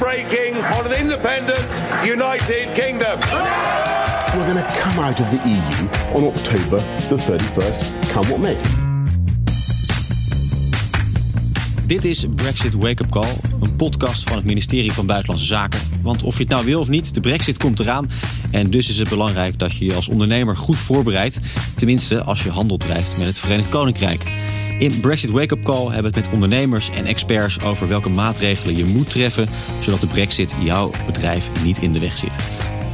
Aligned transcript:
breaking 0.00 0.56
on 0.56 0.86
an 0.86 0.94
independent 1.00 1.70
United 2.02 2.72
Kingdom. 2.72 3.20
We're 4.34 4.46
going 4.46 4.64
to 4.64 4.70
come 4.80 4.98
out 5.04 5.20
of 5.20 5.30
the 5.30 5.40
EU 5.44 5.78
on 6.16 6.24
October 6.24 6.78
the 7.08 7.16
31st, 7.16 8.12
come 8.12 8.26
what 8.30 8.40
may. 8.40 8.56
Dit 11.86 12.04
is 12.04 12.26
Brexit 12.34 12.74
Wake 12.74 13.02
Up 13.02 13.10
Call, 13.10 13.32
een 13.60 13.76
podcast 13.76 14.22
van 14.22 14.36
het 14.36 14.44
ministerie 14.44 14.92
van 14.92 15.06
Buitenlandse 15.06 15.46
Zaken. 15.46 15.80
Want 16.02 16.22
of 16.22 16.36
je 16.36 16.42
het 16.42 16.52
nou 16.52 16.64
wil 16.64 16.80
of 16.80 16.88
niet, 16.88 17.14
de 17.14 17.20
Brexit 17.20 17.56
komt 17.56 17.80
eraan. 17.80 18.10
En 18.50 18.70
dus 18.70 18.88
is 18.88 18.98
het 18.98 19.08
belangrijk 19.08 19.58
dat 19.58 19.76
je 19.76 19.84
je 19.84 19.94
als 19.94 20.08
ondernemer 20.08 20.56
goed 20.56 20.76
voorbereidt. 20.76 21.38
Tenminste, 21.76 22.22
als 22.22 22.42
je 22.42 22.50
handel 22.50 22.76
drijft 22.76 23.16
met 23.18 23.26
het 23.26 23.38
Verenigd 23.38 23.68
Koninkrijk. 23.68 24.22
In 24.80 25.00
Brexit 25.00 25.30
Wake 25.30 25.54
Up 25.54 25.62
Call 25.64 25.84
hebben 25.84 26.12
we 26.12 26.18
het 26.18 26.26
met 26.26 26.34
ondernemers 26.34 26.90
en 26.90 27.06
experts 27.06 27.60
over 27.60 27.88
welke 27.88 28.08
maatregelen 28.08 28.76
je 28.76 28.84
moet 28.84 29.10
treffen, 29.10 29.48
zodat 29.82 30.00
de 30.00 30.06
Brexit 30.06 30.54
jouw 30.62 30.90
bedrijf 31.06 31.62
niet 31.64 31.78
in 31.78 31.92
de 31.92 31.98
weg 31.98 32.16
zit. 32.16 32.32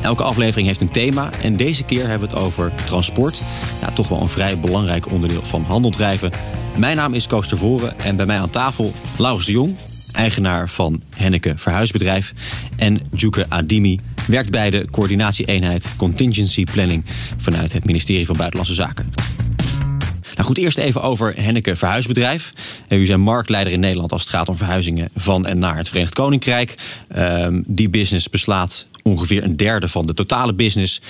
Elke 0.02 0.22
aflevering 0.22 0.66
heeft 0.66 0.80
een 0.80 0.88
thema 0.88 1.30
en 1.42 1.56
deze 1.56 1.84
keer 1.84 2.08
hebben 2.08 2.28
we 2.28 2.34
het 2.34 2.44
over 2.44 2.72
transport. 2.84 3.42
Ja, 3.80 3.90
toch 3.90 4.08
wel 4.08 4.20
een 4.20 4.28
vrij 4.28 4.58
belangrijk 4.58 5.10
onderdeel 5.10 5.42
van 5.42 5.62
handeldrijven. 5.62 6.30
Mijn 6.78 6.96
naam 6.96 7.14
is 7.14 7.26
Koos 7.26 7.48
Tervoren 7.48 7.98
en 7.98 8.16
bij 8.16 8.26
mij 8.26 8.38
aan 8.38 8.50
tafel 8.50 8.92
Laurens 9.18 9.46
de 9.46 9.52
Jong, 9.52 9.76
eigenaar 10.12 10.68
van 10.68 11.02
Henneke 11.16 11.52
Verhuisbedrijf. 11.56 12.32
En 12.76 13.00
Djuke 13.10 13.46
Adimi, 13.48 14.00
werkt 14.26 14.50
bij 14.50 14.70
de 14.70 14.86
coördinatie-eenheid 14.90 15.88
Contingency 15.96 16.64
Planning 16.64 17.04
vanuit 17.36 17.72
het 17.72 17.84
ministerie 17.84 18.26
van 18.26 18.36
Buitenlandse 18.36 18.74
Zaken. 18.74 19.12
Goed, 20.46 20.58
eerst 20.58 20.78
even 20.78 21.02
over 21.02 21.34
Henneke 21.36 21.76
Verhuisbedrijf. 21.76 22.52
U 22.88 23.06
zijn 23.06 23.20
marktleider 23.20 23.72
in 23.72 23.80
Nederland 23.80 24.12
als 24.12 24.20
het 24.20 24.30
gaat 24.30 24.48
om 24.48 24.56
verhuizingen 24.56 25.08
van 25.16 25.46
en 25.46 25.58
naar 25.58 25.76
het 25.76 25.88
Verenigd 25.88 26.14
Koninkrijk. 26.14 26.74
Ehm, 27.08 27.62
die 27.66 27.88
business 27.88 28.30
beslaat 28.30 28.86
ongeveer 29.02 29.44
een 29.44 29.56
derde 29.56 29.88
van 29.88 30.06
de 30.06 30.14
totale 30.14 30.54
business. 30.54 31.00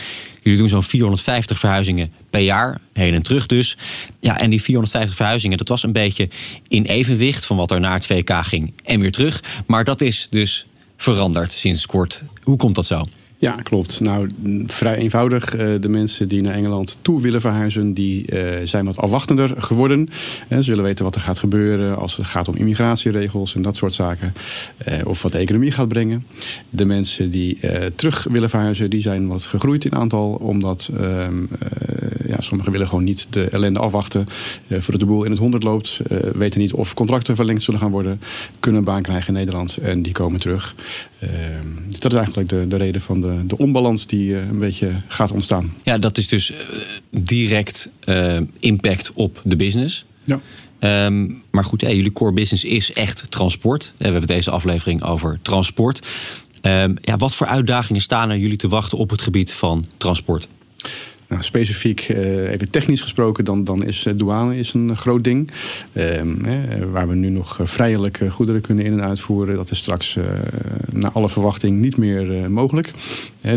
Jullie 0.42 0.58
doen 0.58 0.68
zo'n 0.68 0.82
450 0.82 1.58
verhuizingen 1.58 2.12
per 2.30 2.40
jaar, 2.40 2.80
heen 2.92 3.14
en 3.14 3.22
terug 3.22 3.46
dus. 3.46 3.76
Ja, 4.20 4.38
en 4.38 4.50
die 4.50 4.62
450 4.62 5.16
verhuizingen, 5.16 5.58
dat 5.58 5.68
was 5.68 5.82
een 5.82 5.92
beetje 5.92 6.28
in 6.68 6.84
evenwicht 6.84 7.46
van 7.46 7.56
wat 7.56 7.70
er 7.70 7.80
naar 7.80 7.94
het 7.94 8.06
VK 8.06 8.30
ging 8.42 8.72
en 8.84 9.00
weer 9.00 9.12
terug. 9.12 9.42
Maar 9.66 9.84
dat 9.84 10.00
is 10.00 10.26
dus 10.30 10.66
veranderd 10.96 11.52
sinds 11.52 11.86
kort. 11.86 12.24
Hoe 12.42 12.56
komt 12.56 12.74
dat 12.74 12.86
zo? 12.86 13.00
Ja, 13.38 13.52
klopt. 13.52 14.00
Nou, 14.00 14.28
vrij 14.66 14.96
eenvoudig. 14.96 15.54
Eh, 15.54 15.68
de 15.80 15.88
mensen 15.88 16.28
die 16.28 16.42
naar 16.42 16.54
Engeland 16.54 16.98
toe 17.02 17.20
willen 17.20 17.40
verhuizen, 17.40 17.92
die 17.92 18.26
eh, 18.26 18.66
zijn 18.66 18.84
wat 18.84 18.96
afwachtender 18.96 19.54
geworden. 19.58 20.08
Ze 20.48 20.64
willen 20.64 20.84
weten 20.84 21.04
wat 21.04 21.14
er 21.14 21.20
gaat 21.20 21.38
gebeuren 21.38 21.98
als 21.98 22.16
het 22.16 22.26
gaat 22.26 22.48
om 22.48 22.54
immigratieregels 22.54 23.54
en 23.54 23.62
dat 23.62 23.76
soort 23.76 23.94
zaken. 23.94 24.34
Eh, 24.76 24.94
of 25.04 25.22
wat 25.22 25.32
de 25.32 25.38
economie 25.38 25.70
gaat 25.70 25.88
brengen. 25.88 26.26
De 26.70 26.84
mensen 26.84 27.30
die 27.30 27.58
terug 27.94 28.26
willen 28.30 28.50
verhuizen, 28.50 28.90
die 28.90 29.00
zijn 29.00 29.28
wat 29.28 29.42
gegroeid 29.42 29.84
in 29.84 29.94
aantal. 29.94 30.32
Omdat 30.32 30.90
ehm, 30.98 31.44
ja, 32.26 32.40
sommigen 32.40 32.72
willen 32.72 32.88
gewoon 32.88 33.04
niet 33.04 33.26
de 33.30 33.44
ellende 33.44 33.78
afwachten 33.78 34.26
voordat 34.68 35.00
de 35.00 35.06
boel 35.06 35.24
in 35.24 35.30
het 35.30 35.40
honderd 35.40 35.62
loopt. 35.62 36.00
weten 36.32 36.60
niet 36.60 36.72
of 36.72 36.94
contracten 36.94 37.36
verlengd 37.36 37.62
zullen 37.62 37.80
gaan 37.80 37.90
worden. 37.90 38.20
Kunnen 38.60 38.80
een 38.80 38.86
baan 38.86 39.02
krijgen 39.02 39.28
in 39.28 39.34
Nederland 39.34 39.76
en 39.76 40.02
die 40.02 40.12
komen 40.12 40.40
terug. 40.40 40.74
Ehm, 41.18 41.30
dus 41.88 42.00
dat 42.00 42.12
is 42.12 42.18
eigenlijk 42.18 42.48
de, 42.48 42.68
de 42.68 42.76
reden 42.76 43.00
van 43.00 43.20
de 43.20 43.36
de, 43.46 43.58
onbalans 43.58 44.06
die 44.06 44.28
uh, 44.28 44.38
een 44.38 44.58
beetje 44.58 45.02
gaat 45.08 45.32
ontstaan. 45.32 45.74
Ja, 45.82 45.98
dat 45.98 46.18
is 46.18 46.28
dus 46.28 46.52
direct 47.10 47.90
impact 48.58 49.12
op 49.14 49.40
de 49.44 49.56
business. 49.56 50.04
Ja. 50.24 50.40
Um, 51.06 51.42
maar 51.50 51.64
goed, 51.64 51.80
ja, 51.80 51.90
jullie 51.90 52.12
core 52.12 52.32
business 52.32 52.64
is 52.64 52.92
echt 52.92 53.30
transport. 53.30 53.92
We 53.96 54.04
hebben 54.04 54.26
deze 54.26 54.50
aflevering 54.50 55.02
over 55.02 55.38
transport. 55.42 56.06
Um, 56.62 56.96
ja, 57.00 57.16
wat 57.16 57.34
voor 57.34 57.46
uitdagingen 57.46 58.02
staan 58.02 58.30
er 58.30 58.36
jullie 58.36 58.56
te 58.56 58.68
wachten 58.68 58.98
op 58.98 59.10
het 59.10 59.22
gebied 59.22 59.52
van 59.52 59.86
transport? 59.96 60.48
Nou, 61.28 61.42
specifiek, 61.42 62.08
uh, 62.08 62.50
even 62.50 62.70
technisch 62.70 63.00
gesproken, 63.00 63.44
dan, 63.44 63.64
dan 63.64 63.84
is 63.84 64.04
uh, 64.06 64.14
douane 64.16 64.58
is 64.58 64.74
een 64.74 64.96
groot 64.96 65.24
ding. 65.24 65.50
Uh, 65.92 66.20
waar 66.90 67.08
we 67.08 67.14
nu 67.14 67.28
nog 67.28 67.58
vrijelijk 67.62 68.20
goederen 68.30 68.60
kunnen 68.60 68.84
in- 68.84 68.92
en 68.92 69.02
uitvoeren. 69.02 69.54
Dat 69.56 69.70
is 69.70 69.78
straks 69.78 70.18
naar 70.92 71.10
alle 71.12 71.28
verwachting 71.28 71.80
niet 71.80 71.96
meer 71.96 72.50
mogelijk. 72.50 72.90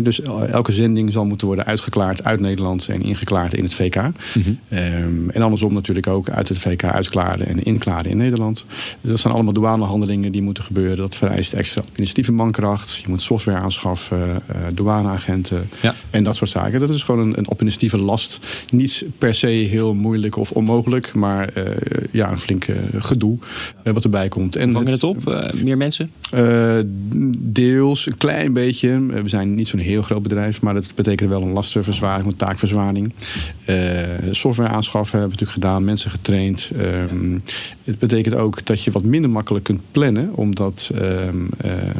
Dus 0.02 0.22
elke 0.50 0.72
zending 0.72 1.12
zal 1.12 1.24
moeten 1.24 1.46
worden 1.46 1.64
uitgeklaard 1.64 2.24
uit 2.24 2.40
Nederland 2.40 2.88
en 2.88 3.02
ingeklaard 3.02 3.54
in 3.54 3.64
het 3.64 3.74
VK. 3.74 3.96
Mm 3.96 4.12
-hmm. 4.32 5.30
en 5.30 5.42
andersom 5.42 5.74
natuurlijk 5.74 6.06
ook 6.06 6.30
uit 6.30 6.48
het 6.48 6.58
VK 6.58 6.84
uitklaren 6.84 7.46
en 7.46 7.62
inklaren 7.62 8.10
in 8.10 8.16
Nederland. 8.16 8.64
Dus 9.00 9.10
dat 9.10 9.20
zijn 9.20 9.34
allemaal 9.34 9.52
douanehandelingen 9.52 10.32
die 10.32 10.42
moeten 10.42 10.64
gebeuren. 10.64 10.96
Dat 10.96 11.16
vereist 11.16 11.52
extra 11.52 11.80
administratieve 11.80 12.32
mankracht. 12.32 12.96
Je 12.96 13.08
moet 13.08 13.22
software 13.22 13.58
aanschaffen, 13.58 14.42
douaneagenten 14.74 15.68
ja. 15.82 15.94
en 16.10 16.24
dat 16.24 16.36
soort 16.36 16.50
zaken. 16.50 16.80
Dat 16.80 16.88
is 16.88 17.02
gewoon 17.02 17.20
een, 17.20 17.38
een 17.38 17.46
administratieve 17.46 17.98
last. 17.98 18.38
Niet 18.70 19.04
per 19.18 19.34
se 19.34 19.46
heel 19.46 19.94
moeilijk 19.94 20.36
of 20.36 20.50
onmogelijk, 20.50 21.14
maar 21.14 21.50
uh, 21.56 21.64
ja, 22.10 22.30
een 22.30 22.38
flink 22.38 22.66
uh, 22.66 22.76
gedoe 22.98 23.38
uh, 23.84 23.92
wat 23.92 24.04
erbij 24.04 24.28
komt. 24.28 24.56
En 24.56 24.72
Vangen 24.72 24.92
het 24.92 25.04
op? 25.04 25.52
meer 25.62 25.76
mensen? 25.76 26.10
deels, 27.38 28.06
een 28.06 28.16
klein 28.16 28.52
beetje. 28.52 29.06
we 29.22 29.28
zijn 29.28 29.54
niet 29.54 29.68
zo'n 29.68 29.79
heel 29.80 30.02
groot 30.02 30.22
bedrijf, 30.22 30.62
maar 30.62 30.74
dat 30.74 30.94
betekent 30.94 31.30
wel 31.30 31.42
een 31.42 31.52
lastenverzwaring, 31.52 32.26
een 32.26 32.36
taakverzwaring. 32.36 33.12
software 34.30 34.70
aanschaffen 34.70 35.18
hebben 35.18 35.38
we 35.38 35.44
natuurlijk 35.44 35.66
gedaan, 35.66 35.84
mensen 35.84 36.10
getraind. 36.10 36.70
Ehm, 36.78 37.38
het 37.84 37.98
betekent 37.98 38.34
ook 38.34 38.66
dat 38.66 38.82
je 38.82 38.90
wat 38.90 39.04
minder 39.04 39.30
makkelijk 39.30 39.64
kunt 39.64 39.80
plannen, 39.90 40.34
omdat 40.34 40.90
um, 40.94 41.48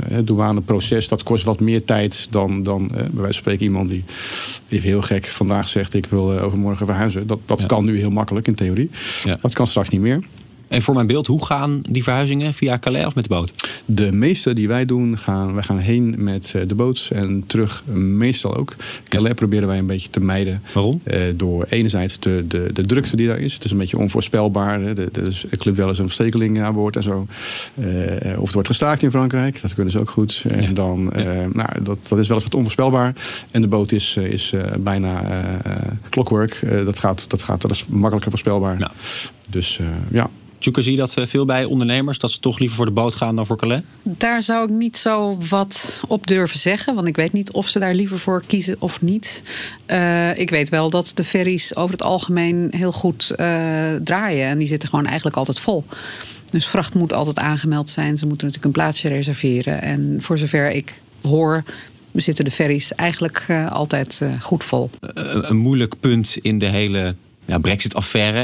het 0.09 0.27
douaneproces 0.27 1.09
dat 1.09 1.23
kost 1.23 1.45
wat 1.45 1.61
meer 1.61 1.85
tijd 1.85 2.27
dan, 2.31 2.63
dan 2.63 2.89
bij 2.89 2.99
wijze 2.99 3.13
van 3.23 3.33
spreken 3.33 3.65
iemand 3.65 3.89
die 3.89 4.05
even 4.69 4.89
heel 4.89 5.03
gek 5.03 5.27
vandaag 5.27 5.69
zegt 5.69 5.95
ik 5.95 6.07
wil 6.07 6.39
overmorgen 6.39 6.87
verhuizen. 6.87 7.27
Dat, 7.27 7.39
dat 7.47 7.61
ja. 7.61 7.67
kan 7.67 7.85
nu 7.85 7.99
heel 7.99 8.11
makkelijk 8.11 8.47
in 8.47 8.55
theorie. 8.55 8.91
Ja. 9.25 9.39
Dat 9.43 9.53
kan 9.53 9.67
straks 9.67 9.89
niet 9.89 10.01
meer. 10.01 10.21
En 10.70 10.82
voor 10.82 10.94
mijn 10.94 11.06
beeld, 11.06 11.26
hoe 11.26 11.47
gaan 11.47 11.82
die 11.88 12.03
verhuizingen? 12.03 12.54
Via 12.54 12.78
Calais 12.78 13.06
of 13.06 13.14
met 13.14 13.25
de 13.25 13.34
boot? 13.34 13.54
De 13.84 14.12
meeste 14.12 14.53
die 14.53 14.69
wij 14.69 14.84
doen, 14.84 15.19
gaan, 15.19 15.54
wij 15.54 15.62
gaan 15.62 15.78
heen 15.78 16.14
met 16.19 16.54
de 16.66 16.75
boot 16.75 17.10
en 17.12 17.44
terug 17.47 17.82
meestal 17.94 18.56
ook. 18.56 18.76
Calais 19.08 19.34
proberen 19.34 19.69
wij 19.69 19.78
een 19.78 19.86
beetje 19.86 20.10
te 20.10 20.20
mijden. 20.20 20.62
Waarom? 20.72 21.00
Uh, 21.04 21.22
door 21.36 21.64
enerzijds 21.69 22.19
de, 22.19 22.44
de, 22.48 22.70
de 22.72 22.86
drukte 22.86 23.16
die 23.16 23.26
daar 23.26 23.38
is. 23.38 23.54
Het 23.54 23.64
is 23.64 23.70
een 23.70 23.78
beetje 23.78 23.98
onvoorspelbaar. 23.98 24.81
Hè. 24.81 24.94
De, 24.94 25.08
de, 25.12 25.41
er 25.50 25.56
klimt 25.56 25.76
wel 25.76 25.88
eens 25.88 25.98
een 25.98 26.04
verstekeling 26.04 26.62
aan 26.62 26.75
boord 26.75 26.97
en 26.97 27.02
zo. 27.02 27.26
Uh, 27.75 27.87
of 28.38 28.44
het 28.44 28.52
wordt 28.52 28.69
gestaakt 28.69 29.02
in 29.02 29.10
Frankrijk. 29.10 29.60
Dat 29.60 29.75
kunnen 29.75 29.92
ze 29.92 29.98
ook 29.98 30.10
goed. 30.10 30.44
En 30.48 30.62
ja. 30.62 30.72
dan, 30.72 31.12
uh, 31.16 31.25
nou, 31.52 31.82
dat, 31.82 32.08
dat 32.08 32.19
is 32.19 32.28
wel 32.28 32.37
eens 32.37 32.44
wat 32.44 32.54
onvoorspelbaar. 32.54 33.14
En 33.50 33.60
de 33.60 33.69
boot 33.69 33.92
is, 33.92 34.16
is 34.16 34.54
bijna 34.78 35.44
clockwork. 36.10 36.60
dat, 36.84 36.98
gaat, 36.98 37.31
dat, 37.31 37.42
gaat, 37.42 37.60
dat 37.60 37.70
is 37.70 37.87
makkelijker 37.87 38.31
voorspelbaar. 38.31 38.78
Ja. 38.78 38.91
Dus 39.48 39.81
ja, 40.10 40.31
Tjoeke, 40.60 40.82
zie 40.82 40.93
je 40.93 40.98
dat 40.98 41.15
veel 41.15 41.44
bij 41.44 41.65
ondernemers? 41.65 42.19
Dat 42.19 42.31
ze 42.31 42.41
toch 42.41 42.59
liever 42.59 42.76
voor 42.76 42.87
de 42.87 42.93
boot 42.93 43.15
gaan 43.15 43.37
dan 43.37 43.47
voor 43.47 43.56
Calais? 43.56 43.82
Daar 44.03 44.43
zou 44.43 44.65
ik 44.65 44.71
niet 44.71 44.97
zo 44.97 45.38
wat 45.48 46.03
op 46.09 46.26
durven 46.26 46.59
zeggen. 46.59 46.94
Want 46.94 47.06
ik 47.06 47.16
weet 47.16 47.32
niet 47.32 47.53
of 47.53 47.69
ze 47.69 47.78
daar 47.78 47.94
liever 47.94 48.19
voor 48.19 48.43
kiezen 48.47 48.76
of 48.78 49.03
niet. 49.03 49.43
Uh, 49.87 50.38
ik 50.38 50.50
weet 50.50 50.69
wel 50.69 50.91
dat 50.91 51.12
de 51.15 51.25
ferries 51.25 51.76
over 51.76 51.93
het 51.93 52.03
algemeen 52.03 52.72
heel 52.76 52.93
goed 52.93 53.31
uh, 53.31 53.37
draaien. 54.04 54.47
En 54.47 54.59
die 54.59 54.66
zitten 54.66 54.88
gewoon 54.88 55.06
eigenlijk 55.06 55.37
altijd 55.37 55.60
vol. 55.60 55.84
Dus 56.50 56.66
vracht 56.66 56.94
moet 56.94 57.12
altijd 57.12 57.38
aangemeld 57.38 57.91
zijn. 57.91 58.16
Ze 58.16 58.26
moeten 58.26 58.47
natuurlijk 58.47 58.76
een 58.76 58.82
plaatsje 58.82 59.09
reserveren. 59.09 59.82
En 59.82 60.16
voor 60.19 60.38
zover 60.38 60.70
ik 60.70 61.00
hoor 61.22 61.65
zitten 62.12 62.44
de 62.44 62.50
ferries 62.50 62.94
eigenlijk 62.94 63.47
uh, 63.50 63.72
altijd 63.72 64.22
goed 64.41 64.65
vol. 64.65 64.91
een 65.00 65.56
moeilijk 65.56 65.94
punt 66.00 66.37
in 66.41 66.59
de 66.59 66.66
hele 66.66 67.15
ja, 67.45 67.59
Brexit-affaire, 67.59 68.39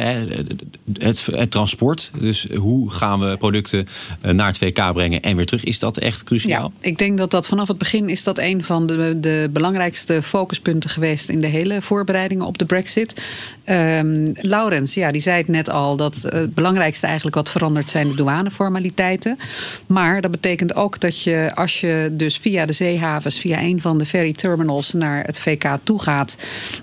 het, 0.99 1.27
het, 1.27 1.51
transport. 1.51 2.11
Dus 2.19 2.47
hoe 2.55 2.91
gaan 2.91 3.21
we 3.21 3.37
producten 3.37 3.89
eh, 4.21 4.33
naar 4.33 4.47
het 4.47 4.59
VK 4.59 4.93
brengen 4.93 5.23
en 5.23 5.37
weer 5.37 5.47
terug? 5.47 5.65
Is 5.65 5.79
dat 5.79 5.99
echt 5.99 6.25
cruciaal? 6.25 6.73
Ja, 6.81 6.89
ik 6.89 6.99
denk 6.99 7.19
dat 7.19 7.31
dat 7.31 7.47
vanaf 7.47 7.69
het 7.69 7.79
begin 7.79 8.09
is 8.09 8.25
dat 8.25 8.39
een 8.39 8.63
van 8.63 8.87
de, 8.87 9.21
de 9.21 9.51
belangrijkste 9.53 10.23
focuspunten 10.23 10.91
geweest 10.91 11.29
in 11.29 11.41
de 11.41 11.47
hele 11.47 11.83
voorbereidingen 11.83 12.47
op 12.47 12.59
de 12.59 12.65
Brexit. 12.65 13.23
Um, 13.65 14.33
Laurens, 14.35 14.95
ja, 14.95 15.11
die 15.11 15.21
zei 15.21 15.37
het 15.37 15.49
net 15.49 15.69
al, 15.69 15.97
dat 15.97 16.23
het 16.23 16.55
belangrijkste 16.55 17.07
eigenlijk 17.07 17.37
wat 17.37 17.51
verandert 17.51 17.91
zijn 17.91 18.09
de 18.09 18.15
douaneformaliteiten. 18.15 19.39
Maar 19.87 20.21
dat 20.21 20.31
betekent 20.31 20.75
ook 20.75 21.01
dat 21.01 21.23
je, 21.23 21.51
als 21.55 21.81
je 21.81 22.09
dus 22.13 22.37
via 22.37 22.67
de 22.67 22.73
zeehavens, 22.73 23.39
via 23.39 23.61
een 23.61 23.81
van 23.81 23.99
de 23.99 24.07
ferry 24.07 24.33
terminals 24.33 24.93
naar 24.93 25.25
het 25.25 25.39
VK 25.39 25.79
toe 25.83 26.03
gaat, 26.03 26.37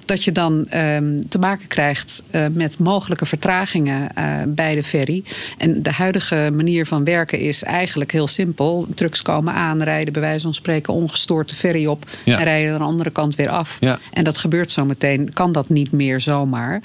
dat 0.06 0.24
je 0.24 0.32
dan 0.32 0.68
um, 0.74 1.30
te 1.30 1.40
maken 1.40 1.68
krijgt 1.68 2.03
overlegd 2.04 2.24
met 2.54 2.80
mogelijke 2.80 3.26
vertragingen 3.26 4.12
bij 4.48 4.76
de 4.76 4.84
ferry. 4.84 5.24
En 5.58 5.84
de 5.84 5.92
huidige 5.92 6.52
manier 6.54 6.86
van 6.86 7.04
werken 7.04 7.40
is 7.40 7.64
eigenlijk 7.64 8.12
heel 8.12 8.28
simpel. 8.28 8.88
Trucks 8.96 9.22
komen 9.22 9.54
aan, 9.54 9.84
rijden 9.84 10.14
bij 10.14 10.22
wijze 10.22 10.42
van 10.42 10.54
spreken 10.54 10.94
ongestoord 10.94 11.50
de 11.50 11.56
ferry 11.56 11.86
op 11.86 12.06
en 12.26 12.44
rijden 12.44 12.74
aan 12.74 12.80
de 12.80 12.86
andere 12.86 13.10
kant 13.10 13.36
weer 13.36 13.50
af. 13.50 13.80
En 14.12 14.24
dat 14.24 14.38
gebeurt 14.38 14.72
zo 14.72 14.86
meteen, 14.86 15.34
kan 15.34 15.52
dat 15.52 15.70
niet 15.70 15.92
meer 15.92 16.22
zomaar. 16.22 16.82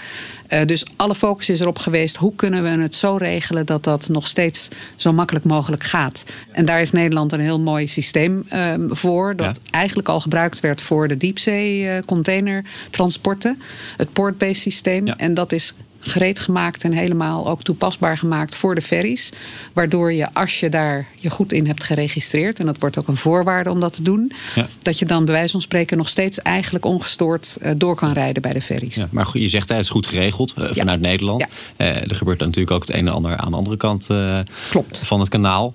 Uh, 0.53 0.65
dus 0.65 0.85
alle 0.97 1.15
focus 1.15 1.49
is 1.49 1.61
erop 1.61 1.79
geweest, 1.79 2.17
hoe 2.17 2.35
kunnen 2.35 2.63
we 2.63 2.69
het 2.69 2.95
zo 2.95 3.17
regelen 3.17 3.67
dat 3.67 3.85
dat 3.85 4.09
nog 4.09 4.27
steeds 4.27 4.69
zo 4.97 5.13
makkelijk 5.13 5.45
mogelijk 5.45 5.83
gaat. 5.83 6.25
En 6.53 6.65
daar 6.65 6.77
heeft 6.77 6.93
Nederland 6.93 7.33
een 7.33 7.41
heel 7.41 7.61
mooi 7.61 7.87
systeem 7.87 8.47
uh, 8.53 8.75
voor, 8.89 9.37
dat 9.37 9.61
eigenlijk 9.71 10.09
al 10.09 10.21
gebruikt 10.21 10.61
werd 10.61 10.83
voor 10.83 11.09
de 11.09 11.17
diepzee 11.17 12.01
containertransporten. 12.05 13.63
Het 13.97 14.13
port-based 14.13 14.57
systeem. 14.57 15.08
En 15.17 15.35
dat 15.35 15.53
is 15.53 15.75
gereed 16.01 16.39
gemaakt 16.39 16.85
en 16.85 16.93
helemaal 16.93 17.49
ook 17.49 17.63
toepasbaar 17.63 18.19
gemaakt 18.19 18.55
voor 18.55 18.75
de 18.75 18.81
ferries. 18.81 19.31
Waardoor 19.73 20.13
je, 20.13 20.35
als 20.35 20.61
je 20.61 20.69
daar 20.69 21.07
je 21.15 21.31
goed 21.31 21.53
in 21.53 21.67
hebt 21.67 21.85
geregistreerd, 21.85 22.59
en 22.61 22.67
dat 22.67 22.79
wordt 22.79 22.99
ook 22.99 23.09
een 23.09 23.17
voorwaarde 23.17 23.71
om 23.71 23.81
dat 23.81 23.93
te 23.93 24.03
doen, 24.03 24.33
dat 24.83 24.99
je 24.99 25.05
dan 25.05 25.25
bij 25.25 25.35
wijze 25.35 25.53
van 25.53 25.63
spreken 25.63 25.97
nog 25.97 26.09
steeds 26.09 26.43
eigenlijk 26.43 26.85
ongestoord 26.85 27.57
uh, 27.63 27.71
door 27.77 27.97
kan 27.97 28.13
rijden 28.13 28.43
bij 28.43 28.53
de 28.53 28.63
ferries. 28.63 28.95
Ja, 28.95 29.09
maar 29.11 29.29
je 29.33 29.49
zegt 29.49 29.69
het 29.69 29.79
is 29.79 29.89
goed 29.89 30.07
geregeld 30.07 30.55
uh, 30.59 30.65
vanuit 30.71 31.01
Nederland. 31.01 31.47
Uh, 31.77 31.97
er 31.97 32.15
gebeurt 32.15 32.41
natuurlijk 32.41 32.71
ook 32.71 32.87
het 32.87 32.93
een 32.93 33.07
en 33.07 33.13
ander 33.13 33.37
aan 33.37 33.51
de 33.51 33.57
andere 33.57 33.77
kant 33.77 34.09
Klopt. 34.71 34.99
van 35.05 35.21
het 35.21 35.29
kanaal. 35.29 35.75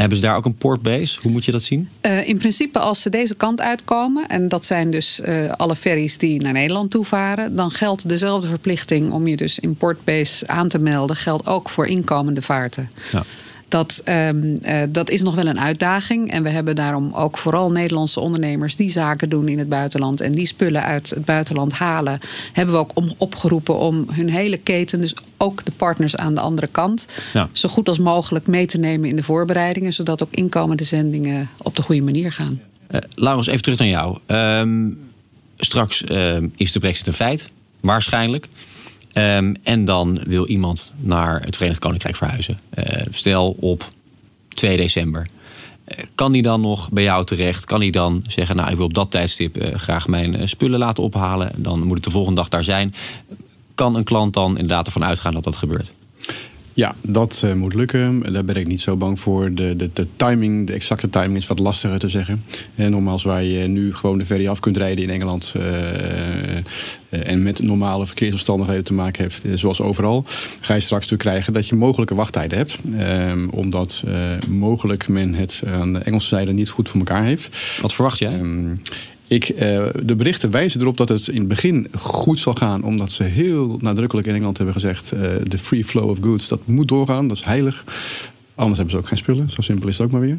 Hebben 0.00 0.18
ze 0.18 0.24
daar 0.24 0.36
ook 0.36 0.44
een 0.44 0.54
portbase? 0.54 1.18
Hoe 1.22 1.30
moet 1.30 1.44
je 1.44 1.52
dat 1.52 1.62
zien? 1.62 1.88
Uh, 2.02 2.28
in 2.28 2.38
principe 2.38 2.78
als 2.78 3.02
ze 3.02 3.10
deze 3.10 3.34
kant 3.34 3.60
uitkomen... 3.60 4.28
en 4.28 4.48
dat 4.48 4.64
zijn 4.64 4.90
dus 4.90 5.20
uh, 5.24 5.52
alle 5.52 5.76
ferries 5.76 6.18
die 6.18 6.42
naar 6.42 6.52
Nederland 6.52 6.90
toe 6.90 7.04
varen... 7.04 7.56
dan 7.56 7.70
geldt 7.70 8.08
dezelfde 8.08 8.48
verplichting 8.48 9.12
om 9.12 9.26
je 9.26 9.36
dus 9.36 9.58
in 9.58 9.76
portbase 9.76 10.48
aan 10.48 10.68
te 10.68 10.78
melden... 10.78 11.16
geldt 11.16 11.46
ook 11.46 11.68
voor 11.70 11.86
inkomende 11.86 12.42
vaarten. 12.42 12.90
Ja. 13.12 13.24
Dat, 13.70 14.02
um, 14.08 14.58
uh, 14.62 14.82
dat 14.88 15.10
is 15.10 15.22
nog 15.22 15.34
wel 15.34 15.46
een 15.46 15.60
uitdaging. 15.60 16.30
En 16.30 16.42
we 16.42 16.48
hebben 16.48 16.76
daarom 16.76 17.12
ook 17.14 17.38
vooral 17.38 17.70
Nederlandse 17.70 18.20
ondernemers 18.20 18.76
die 18.76 18.90
zaken 18.90 19.28
doen 19.28 19.48
in 19.48 19.58
het 19.58 19.68
buitenland 19.68 20.20
en 20.20 20.34
die 20.34 20.46
spullen 20.46 20.82
uit 20.82 21.10
het 21.10 21.24
buitenland 21.24 21.72
halen, 21.72 22.18
hebben 22.52 22.74
we 22.74 22.80
ook 22.80 22.90
om, 22.94 23.12
opgeroepen 23.16 23.78
om 23.78 24.06
hun 24.10 24.30
hele 24.30 24.56
keten, 24.56 25.00
dus 25.00 25.14
ook 25.36 25.64
de 25.64 25.72
partners 25.76 26.16
aan 26.16 26.34
de 26.34 26.40
andere 26.40 26.66
kant, 26.66 27.06
ja. 27.32 27.48
zo 27.52 27.68
goed 27.68 27.88
als 27.88 27.98
mogelijk 27.98 28.46
mee 28.46 28.66
te 28.66 28.78
nemen 28.78 29.08
in 29.08 29.16
de 29.16 29.22
voorbereidingen, 29.22 29.92
zodat 29.92 30.22
ook 30.22 30.32
inkomende 30.32 30.84
zendingen 30.84 31.48
op 31.58 31.76
de 31.76 31.82
goede 31.82 32.02
manier 32.02 32.32
gaan. 32.32 32.60
Uh, 32.90 33.00
Laurens, 33.14 33.46
even 33.46 33.62
terug 33.62 33.78
naar 33.78 33.88
jou. 33.88 34.18
Um, 34.26 34.98
straks 35.56 36.02
uh, 36.02 36.36
is 36.56 36.72
de 36.72 36.78
brexit 36.78 37.06
een 37.06 37.12
feit, 37.12 37.50
waarschijnlijk. 37.80 38.48
Um, 39.14 39.56
en 39.62 39.84
dan 39.84 40.20
wil 40.26 40.46
iemand 40.46 40.94
naar 40.98 41.40
het 41.40 41.56
Verenigd 41.56 41.80
Koninkrijk 41.80 42.16
verhuizen. 42.16 42.60
Uh, 42.78 42.84
stel 43.10 43.56
op 43.60 43.88
2 44.48 44.76
december. 44.76 45.26
Uh, 45.88 46.04
kan 46.14 46.32
die 46.32 46.42
dan 46.42 46.60
nog 46.60 46.90
bij 46.90 47.02
jou 47.02 47.24
terecht? 47.24 47.64
Kan 47.64 47.80
hij 47.80 47.90
dan 47.90 48.24
zeggen, 48.26 48.56
nou 48.56 48.70
ik 48.70 48.76
wil 48.76 48.84
op 48.84 48.94
dat 48.94 49.10
tijdstip 49.10 49.56
uh, 49.56 49.74
graag 49.74 50.08
mijn 50.08 50.48
spullen 50.48 50.78
laten 50.78 51.04
ophalen. 51.04 51.52
Dan 51.56 51.82
moet 51.82 51.94
het 51.94 52.04
de 52.04 52.10
volgende 52.10 52.40
dag 52.40 52.48
daar 52.48 52.64
zijn. 52.64 52.94
Kan 53.74 53.96
een 53.96 54.04
klant 54.04 54.34
dan 54.34 54.50
inderdaad 54.50 54.86
ervan 54.86 55.04
uitgaan 55.04 55.32
dat 55.32 55.44
dat 55.44 55.56
gebeurt? 55.56 55.94
Ja, 56.80 56.94
dat 57.00 57.42
uh, 57.44 57.52
moet 57.52 57.74
lukken. 57.74 58.32
Daar 58.32 58.44
ben 58.44 58.56
ik 58.56 58.66
niet 58.66 58.80
zo 58.80 58.96
bang 58.96 59.20
voor. 59.20 59.54
De, 59.54 59.76
de, 59.76 59.90
de 59.92 60.06
timing, 60.16 60.66
de 60.66 60.72
exacte 60.72 61.10
timing 61.10 61.36
is 61.36 61.46
wat 61.46 61.58
lastiger 61.58 61.98
te 61.98 62.08
zeggen. 62.08 62.44
En 62.74 62.90
nogmaals, 62.90 63.22
waar 63.22 63.42
je 63.42 63.66
nu 63.66 63.94
gewoon 63.94 64.18
de 64.18 64.26
ferry 64.26 64.48
af 64.48 64.60
kunt 64.60 64.76
rijden 64.76 65.04
in 65.04 65.10
Engeland... 65.10 65.54
Uh, 65.56 66.56
en 67.08 67.42
met 67.42 67.62
normale 67.62 68.06
verkeersomstandigheden 68.06 68.84
te 68.84 68.94
maken 68.94 69.22
hebt, 69.22 69.60
zoals 69.60 69.80
overal... 69.80 70.24
ga 70.60 70.74
je 70.74 70.80
straks 70.80 71.02
natuurlijk 71.02 71.28
krijgen 71.30 71.52
dat 71.52 71.68
je 71.68 71.74
mogelijke 71.74 72.14
wachttijden 72.14 72.58
hebt. 72.58 72.78
Ehm, 72.96 73.48
omdat 73.48 74.04
mogelijk 74.48 75.08
men 75.08 75.34
het 75.34 75.62
aan 75.66 75.92
de 75.92 75.98
Engelse 75.98 76.28
zijde 76.28 76.52
niet 76.52 76.68
goed 76.68 76.88
voor 76.88 76.98
elkaar 76.98 77.24
heeft. 77.24 77.80
Wat 77.80 77.92
verwacht 77.92 78.18
jij? 78.18 78.38
Um, 78.38 78.80
ik, 79.30 79.48
uh, 79.48 79.58
de 80.02 80.14
berichten 80.16 80.50
wijzen 80.50 80.80
erop 80.80 80.96
dat 80.96 81.08
het 81.08 81.28
in 81.28 81.38
het 81.38 81.48
begin 81.48 81.88
goed 81.94 82.38
zal 82.38 82.54
gaan. 82.54 82.82
Omdat 82.82 83.10
ze 83.10 83.22
heel 83.22 83.78
nadrukkelijk 83.80 84.26
in 84.26 84.34
Engeland 84.34 84.56
hebben 84.56 84.74
gezegd... 84.74 85.12
Uh, 85.14 85.20
de 85.42 85.58
free 85.58 85.84
flow 85.84 86.08
of 86.08 86.18
goods, 86.20 86.48
dat 86.48 86.66
moet 86.66 86.88
doorgaan. 86.88 87.28
Dat 87.28 87.36
is 87.36 87.44
heilig. 87.44 87.84
Anders 88.54 88.78
hebben 88.78 88.94
ze 88.94 89.00
ook 89.00 89.08
geen 89.08 89.18
spullen. 89.18 89.50
Zo 89.50 89.60
simpel 89.60 89.88
is 89.88 89.98
het 89.98 90.06
ook 90.06 90.12
maar 90.12 90.20
weer. 90.20 90.38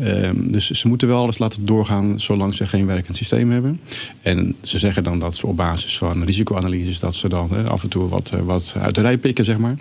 Uh, 0.00 0.30
dus 0.34 0.70
ze 0.70 0.88
moeten 0.88 1.08
wel 1.08 1.18
alles 1.18 1.38
laten 1.38 1.64
doorgaan 1.64 2.20
zolang 2.20 2.54
ze 2.54 2.66
geen 2.66 2.86
werkend 2.86 3.16
systeem 3.16 3.50
hebben. 3.50 3.80
En 4.22 4.54
ze 4.60 4.78
zeggen 4.78 5.04
dan 5.04 5.18
dat 5.18 5.36
ze 5.36 5.46
op 5.46 5.56
basis 5.56 5.98
van 5.98 6.24
risicoanalyses... 6.24 6.98
dat 6.98 7.14
ze 7.14 7.28
dan 7.28 7.68
af 7.68 7.82
en 7.82 7.88
toe 7.88 8.08
wat, 8.08 8.32
wat 8.44 8.74
uit 8.78 8.94
de 8.94 9.00
rij 9.00 9.18
pikken, 9.18 9.44
zeg 9.44 9.58
maar. 9.58 9.76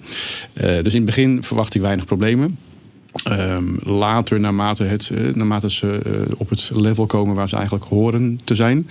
dus 0.54 0.94
in 0.94 1.02
het 1.02 1.06
begin 1.06 1.44
verwacht 1.44 1.76
ik 1.76 1.82
weinig 1.82 2.06
problemen. 2.06 2.58
Um, 3.32 3.80
later, 3.84 4.40
naarmate, 4.40 4.84
het, 4.84 5.10
uh, 5.14 5.36
naarmate 5.36 5.72
ze 5.72 6.00
uh, 6.08 6.36
op 6.38 6.50
het 6.50 6.72
level 6.74 7.06
komen 7.06 7.36
waar 7.36 7.50
ze 7.50 7.56
eigenlijk 7.56 7.86
horen 7.86 8.40
te 8.44 8.56
zijn, 8.56 8.88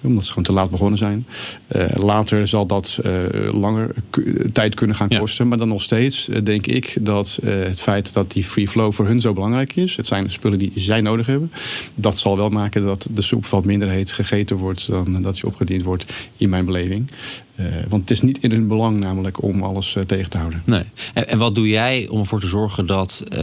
omdat 0.00 0.24
ze 0.24 0.28
gewoon 0.28 0.44
te 0.44 0.52
laat 0.52 0.70
begonnen 0.70 0.98
zijn, 0.98 1.26
uh, 1.76 1.84
later 1.94 2.48
zal 2.48 2.66
dat 2.66 2.98
langer 3.52 3.94
tijd 4.52 4.74
kunnen 4.74 4.96
gaan 4.96 5.08
kosten. 5.08 5.44
Ja. 5.44 5.50
Maar 5.50 5.58
dan 5.58 5.68
nog 5.68 5.82
steeds 5.82 6.30
denk 6.44 6.66
ik 6.66 6.96
dat 7.00 7.38
het 7.44 7.80
feit 7.80 8.12
dat 8.12 8.32
die 8.32 8.44
free 8.44 8.68
flow 8.68 8.92
voor 8.92 9.06
hun 9.06 9.20
zo 9.20 9.32
belangrijk 9.32 9.76
is, 9.76 9.96
het 9.96 10.06
zijn 10.06 10.30
spullen 10.30 10.58
die 10.58 10.72
zij 10.74 11.00
nodig 11.00 11.26
hebben, 11.26 11.52
dat 11.94 12.18
zal 12.18 12.36
wel 12.36 12.48
maken 12.48 12.84
dat 12.84 13.08
de 13.10 13.22
soep 13.22 13.46
wat 13.46 13.64
minder 13.64 13.88
heet 13.88 14.12
gegeten 14.12 14.56
wordt 14.56 14.88
dan 14.88 15.22
dat 15.22 15.34
die 15.34 15.46
opgediend 15.46 15.82
wordt, 15.82 16.12
in 16.36 16.48
mijn 16.48 16.64
beleving. 16.64 17.10
Uh, 17.60 17.66
want 17.88 18.00
het 18.00 18.10
is 18.10 18.22
niet 18.22 18.38
in 18.42 18.50
hun 18.50 18.68
belang 18.68 19.00
namelijk 19.00 19.42
om 19.42 19.62
alles 19.62 19.94
uh, 19.94 20.02
tegen 20.02 20.30
te 20.30 20.38
houden. 20.38 20.62
Nee. 20.64 20.82
En, 21.14 21.28
en, 21.28 21.38
wat 21.38 21.54
doe 21.54 21.68
jij 21.68 22.06
om 22.08 22.18
ervoor 22.18 22.40
te 22.40 22.46
zorgen 22.46 22.86
dat 22.86 23.24
uh, 23.32 23.38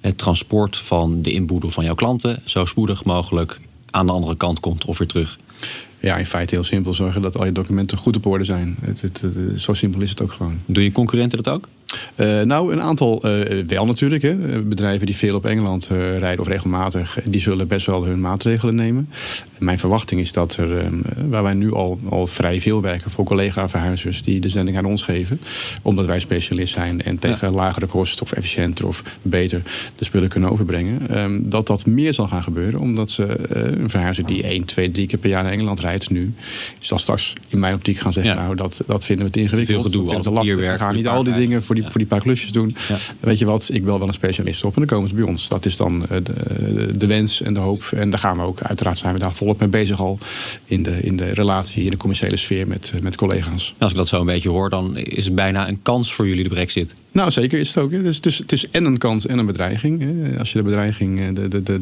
het 0.00 0.18
transport 0.18 0.76
van 0.76 1.22
de 1.22 1.32
inboedel 1.32 1.70
van 1.70 1.84
jouw 1.84 1.94
klanten 1.94 2.42
zo 2.44 2.64
spoedig 2.64 3.04
mogelijk 3.04 3.60
aan 3.90 4.06
de 4.06 4.12
andere 4.12 4.36
kant 4.36 4.60
komt 4.60 4.84
of 4.84 4.98
weer 4.98 5.08
terug? 5.08 5.38
Ja, 6.00 6.16
in 6.16 6.26
feite 6.26 6.54
heel 6.54 6.64
simpel. 6.64 6.94
Zorgen 6.94 7.22
dat 7.22 7.38
al 7.38 7.44
je 7.44 7.52
documenten 7.52 7.98
goed 7.98 8.16
op 8.16 8.26
orde 8.26 8.44
zijn. 8.44 8.76
Het, 8.80 9.00
het, 9.00 9.20
het, 9.20 9.60
zo 9.60 9.74
simpel 9.74 10.00
is 10.00 10.10
het 10.10 10.22
ook 10.22 10.32
gewoon. 10.32 10.60
Doen 10.66 10.84
je 10.84 10.92
concurrenten 10.92 11.42
dat 11.42 11.54
ook? 11.54 11.68
Uh, 12.16 12.40
nou, 12.40 12.72
een 12.72 12.82
aantal 12.82 13.26
uh, 13.26 13.64
wel 13.66 13.86
natuurlijk. 13.86 14.22
Hè. 14.22 14.62
Bedrijven 14.62 15.06
die 15.06 15.16
veel 15.16 15.34
op 15.34 15.46
Engeland 15.46 15.88
uh, 15.92 16.18
rijden 16.18 16.40
of 16.40 16.48
regelmatig, 16.48 17.18
die 17.24 17.40
zullen 17.40 17.68
best 17.68 17.86
wel 17.86 18.04
hun 18.04 18.20
maatregelen 18.20 18.74
nemen. 18.74 19.08
Mijn 19.58 19.78
verwachting 19.78 20.20
is 20.20 20.32
dat 20.32 20.56
er, 20.56 20.90
waar 21.28 21.42
wij 21.42 21.54
nu 21.54 21.72
al, 21.72 22.00
al 22.08 22.26
vrij 22.26 22.60
veel 22.60 22.82
werken 22.82 23.10
voor 23.10 23.24
collega-verhuizers 23.24 24.22
die 24.22 24.40
de 24.40 24.48
zending 24.48 24.76
aan 24.76 24.84
ons 24.84 25.02
geven, 25.02 25.40
omdat 25.82 26.06
wij 26.06 26.20
specialist 26.20 26.72
zijn 26.72 27.02
en 27.02 27.18
tegen 27.18 27.50
ja. 27.50 27.54
lagere 27.54 27.86
kosten 27.86 28.22
of 28.22 28.32
efficiënter 28.32 28.86
of 28.86 29.02
beter 29.22 29.62
de 29.96 30.04
spullen 30.04 30.28
kunnen 30.28 30.50
overbrengen, 30.50 31.18
um, 31.18 31.50
dat 31.50 31.66
dat 31.66 31.86
meer 31.86 32.14
zal 32.14 32.28
gaan 32.28 32.42
gebeuren, 32.42 32.80
omdat 32.80 33.10
ze 33.10 33.38
een 33.80 33.90
verhuizer 33.90 34.26
die 34.26 34.42
1, 34.42 34.64
2, 34.64 34.88
3 34.88 35.06
keer 35.06 35.18
per 35.18 35.30
jaar 35.30 35.42
naar 35.42 35.52
Engeland 35.52 35.80
rijdt 35.80 36.10
nu, 36.10 36.32
zal 36.78 36.98
straks 36.98 37.32
in 37.48 37.58
mijn 37.58 37.74
optiek 37.74 37.98
gaan 37.98 38.12
zeggen, 38.12 38.34
ja. 38.34 38.42
nou 38.42 38.56
dat, 38.56 38.80
dat 38.86 39.04
vinden 39.04 39.26
we 39.26 39.32
te 39.32 39.40
ingewikkeld. 39.40 39.82
Veel 39.82 40.02
gedoe, 40.02 40.20
te 40.20 40.30
lastig. 40.30 40.56
We 40.56 40.78
gaan 40.78 40.94
niet 40.94 41.06
al 41.06 41.24
die 41.24 41.34
dingen 41.34 41.62
voor 41.62 41.74
die 41.74 41.89
voor 41.90 42.00
die 42.00 42.08
paar 42.08 42.20
klusjes 42.20 42.52
doen. 42.52 42.76
Ja. 42.88 42.96
Weet 43.20 43.38
je 43.38 43.44
wat, 43.44 43.70
ik 43.72 43.84
bel 43.84 43.98
wel 43.98 44.08
een 44.08 44.14
specialist 44.14 44.64
op 44.64 44.72
en 44.72 44.78
dan 44.78 44.86
komen 44.86 45.08
ze 45.08 45.14
bij 45.14 45.24
ons. 45.24 45.48
Dat 45.48 45.66
is 45.66 45.76
dan 45.76 46.04
de, 46.08 46.22
de, 46.22 46.98
de, 46.98 47.06
wens 47.06 47.42
en 47.42 47.54
de 47.54 47.60
hoop. 47.60 47.82
En 47.94 48.10
daar 48.10 48.18
gaan 48.18 48.36
we 48.36 48.42
ook, 48.42 48.60
uiteraard 48.62 48.98
zijn 48.98 49.14
we 49.14 49.20
daar 49.20 49.34
volop 49.34 49.60
mee 49.60 49.68
bezig 49.68 50.00
al. 50.00 50.18
In 50.64 50.82
de, 50.82 51.00
in 51.00 51.16
de 51.16 51.30
relatie, 51.30 51.84
in 51.84 51.90
de 51.90 51.96
commerciële 51.96 52.36
sfeer 52.36 52.68
met, 52.68 52.92
met 53.02 53.16
collega's. 53.16 53.74
Als 53.78 53.90
ik 53.90 53.96
dat 53.96 54.08
zo 54.08 54.20
een 54.20 54.26
beetje 54.26 54.48
hoor, 54.48 54.70
dan 54.70 54.96
is 54.96 55.24
het 55.24 55.34
bijna 55.34 55.68
een 55.68 55.82
kans 55.82 56.12
voor 56.12 56.28
jullie 56.28 56.42
de 56.42 56.48
brexit. 56.48 56.96
Nou, 57.12 57.30
zeker 57.30 57.58
is 57.58 57.68
het 57.68 57.84
ook. 57.84 57.90
Dus, 57.90 58.20
dus, 58.20 58.38
het 58.38 58.52
is 58.52 58.70
en 58.70 58.84
een 58.84 58.98
kans 58.98 59.26
en 59.26 59.38
een 59.38 59.46
bedreiging. 59.46 60.04
Als 60.38 60.52
je 60.52 60.58
de 60.58 60.64
bedreiging, 60.64 61.34
de, 61.34 61.48
de, 61.48 61.62
de, 61.62 61.80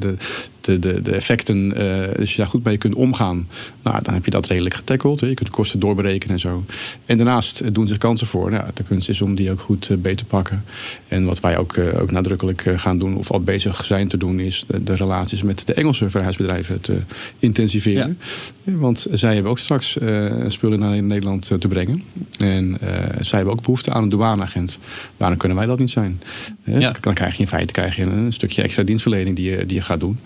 de, 0.61 0.79
de, 0.79 1.03
de 1.03 1.15
effecten, 1.15 1.73
als 2.19 2.31
je 2.31 2.37
daar 2.37 2.47
goed 2.47 2.65
mee 2.65 2.77
kunt 2.77 2.95
omgaan, 2.95 3.49
nou, 3.83 4.03
dan 4.03 4.15
heb 4.15 4.25
je 4.25 4.31
dat 4.31 4.47
redelijk 4.47 4.75
getackeld. 4.75 5.21
Je 5.21 5.35
kunt 5.35 5.49
de 5.49 5.51
kosten 5.51 5.81
doorberekenen 5.81 6.35
en 6.35 6.41
zo. 6.41 6.65
En 7.07 7.17
daarnaast 7.17 7.75
doen 7.75 7.87
zich 7.87 7.99
kansen 7.99 8.27
voor. 8.27 8.51
Nou, 8.51 8.71
de 8.75 8.83
kunst 8.83 9.09
is 9.09 9.21
om 9.21 9.35
die 9.35 9.51
ook 9.51 9.61
goed 9.61 9.98
beter 10.03 10.27
pakken. 10.27 10.65
En 11.09 11.25
wat 11.25 11.41
wij 11.41 11.59
ook, 11.59 11.79
ook 11.79 12.11
nadrukkelijk 12.11 12.65
gaan 12.77 12.99
doen, 12.99 13.17
of 13.17 13.31
al 13.31 13.41
bezig 13.41 13.85
zijn 13.85 14.09
te 14.09 14.17
doen, 14.17 14.41
is 14.41 14.65
de, 14.67 14.85
de 14.85 14.95
relaties 14.95 15.43
met 15.43 15.67
de 15.67 15.75
Engelse 15.75 16.11
verhuisbedrijven 16.11 16.81
te 16.81 17.01
intensiveren. 17.39 18.19
Ja. 18.63 18.73
Want 18.73 19.07
zij 19.13 19.35
hebben 19.35 19.51
ook 19.51 19.59
straks 19.59 19.99
spullen 20.47 20.79
naar 20.79 21.03
Nederland 21.03 21.51
te 21.59 21.69
brengen. 21.69 22.03
En 22.39 22.79
zij 23.21 23.39
hebben 23.39 23.55
ook 23.55 23.63
behoefte 23.63 23.93
aan 23.93 24.03
een 24.03 24.09
douaneagent. 24.09 24.79
Waarom 25.17 25.39
kunnen 25.39 25.57
wij 25.57 25.67
dat 25.67 25.79
niet 25.79 25.91
zijn? 25.91 26.21
Ja. 26.65 26.95
Dan 27.01 27.15
krijg 27.15 27.35
je 27.35 27.43
in 27.43 27.49
feite 27.49 27.73
krijg 27.73 27.97
je 27.97 28.03
een 28.03 28.33
stukje 28.33 28.63
extra 28.63 28.83
dienstverlening 28.83 29.37
die 29.37 29.51
je, 29.51 29.67
die 29.67 29.77
je 29.77 29.83
gaat 29.83 30.01
doen. 30.01 30.19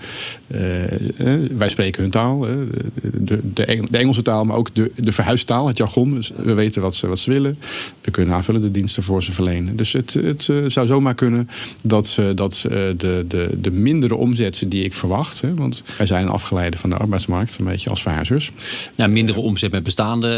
Wij 1.56 1.68
spreken 1.68 2.02
hun 2.02 2.10
taal, 2.10 2.40
de, 2.40 3.40
de, 3.52 3.82
de, 3.90 3.98
Engelse 3.98 4.22
taal, 4.22 4.44
maar 4.44 4.56
ook 4.56 4.74
de, 4.74 4.90
de 4.96 5.12
verhuistaal, 5.12 5.66
het 5.66 5.76
jargon. 5.76 6.14
Dus 6.14 6.32
we 6.36 6.52
weten 6.52 6.82
wat 6.82 6.94
ze, 6.94 7.06
wat 7.06 7.18
ze 7.18 7.30
willen. 7.30 7.58
We 8.00 8.10
kunnen 8.10 8.34
aanvullende 8.34 8.70
diensten 8.70 9.02
voor 9.02 9.22
ze 9.22 9.32
verlenen. 9.32 9.61
Dus 9.72 9.92
het, 9.92 10.12
het 10.12 10.48
uh, 10.50 10.64
zou 10.68 10.86
zomaar 10.86 11.14
kunnen 11.14 11.48
dat, 11.82 12.16
uh, 12.20 12.26
dat 12.34 12.64
uh, 12.66 12.72
de, 12.72 13.24
de, 13.28 13.50
de 13.60 13.70
mindere 13.70 14.14
omzet 14.14 14.64
die 14.66 14.84
ik 14.84 14.94
verwacht. 14.94 15.40
Hè, 15.40 15.54
want 15.54 15.82
wij 15.98 16.06
zijn 16.06 16.28
afgeleiden 16.28 16.80
van 16.80 16.90
de 16.90 16.96
arbeidsmarkt, 16.96 17.58
een 17.58 17.64
beetje 17.64 17.90
als 17.90 18.02
verhuizers. 18.02 18.52
Ja, 18.94 19.06
mindere 19.06 19.40
omzet 19.40 19.70
met 19.70 19.82
bestaande 19.82 20.30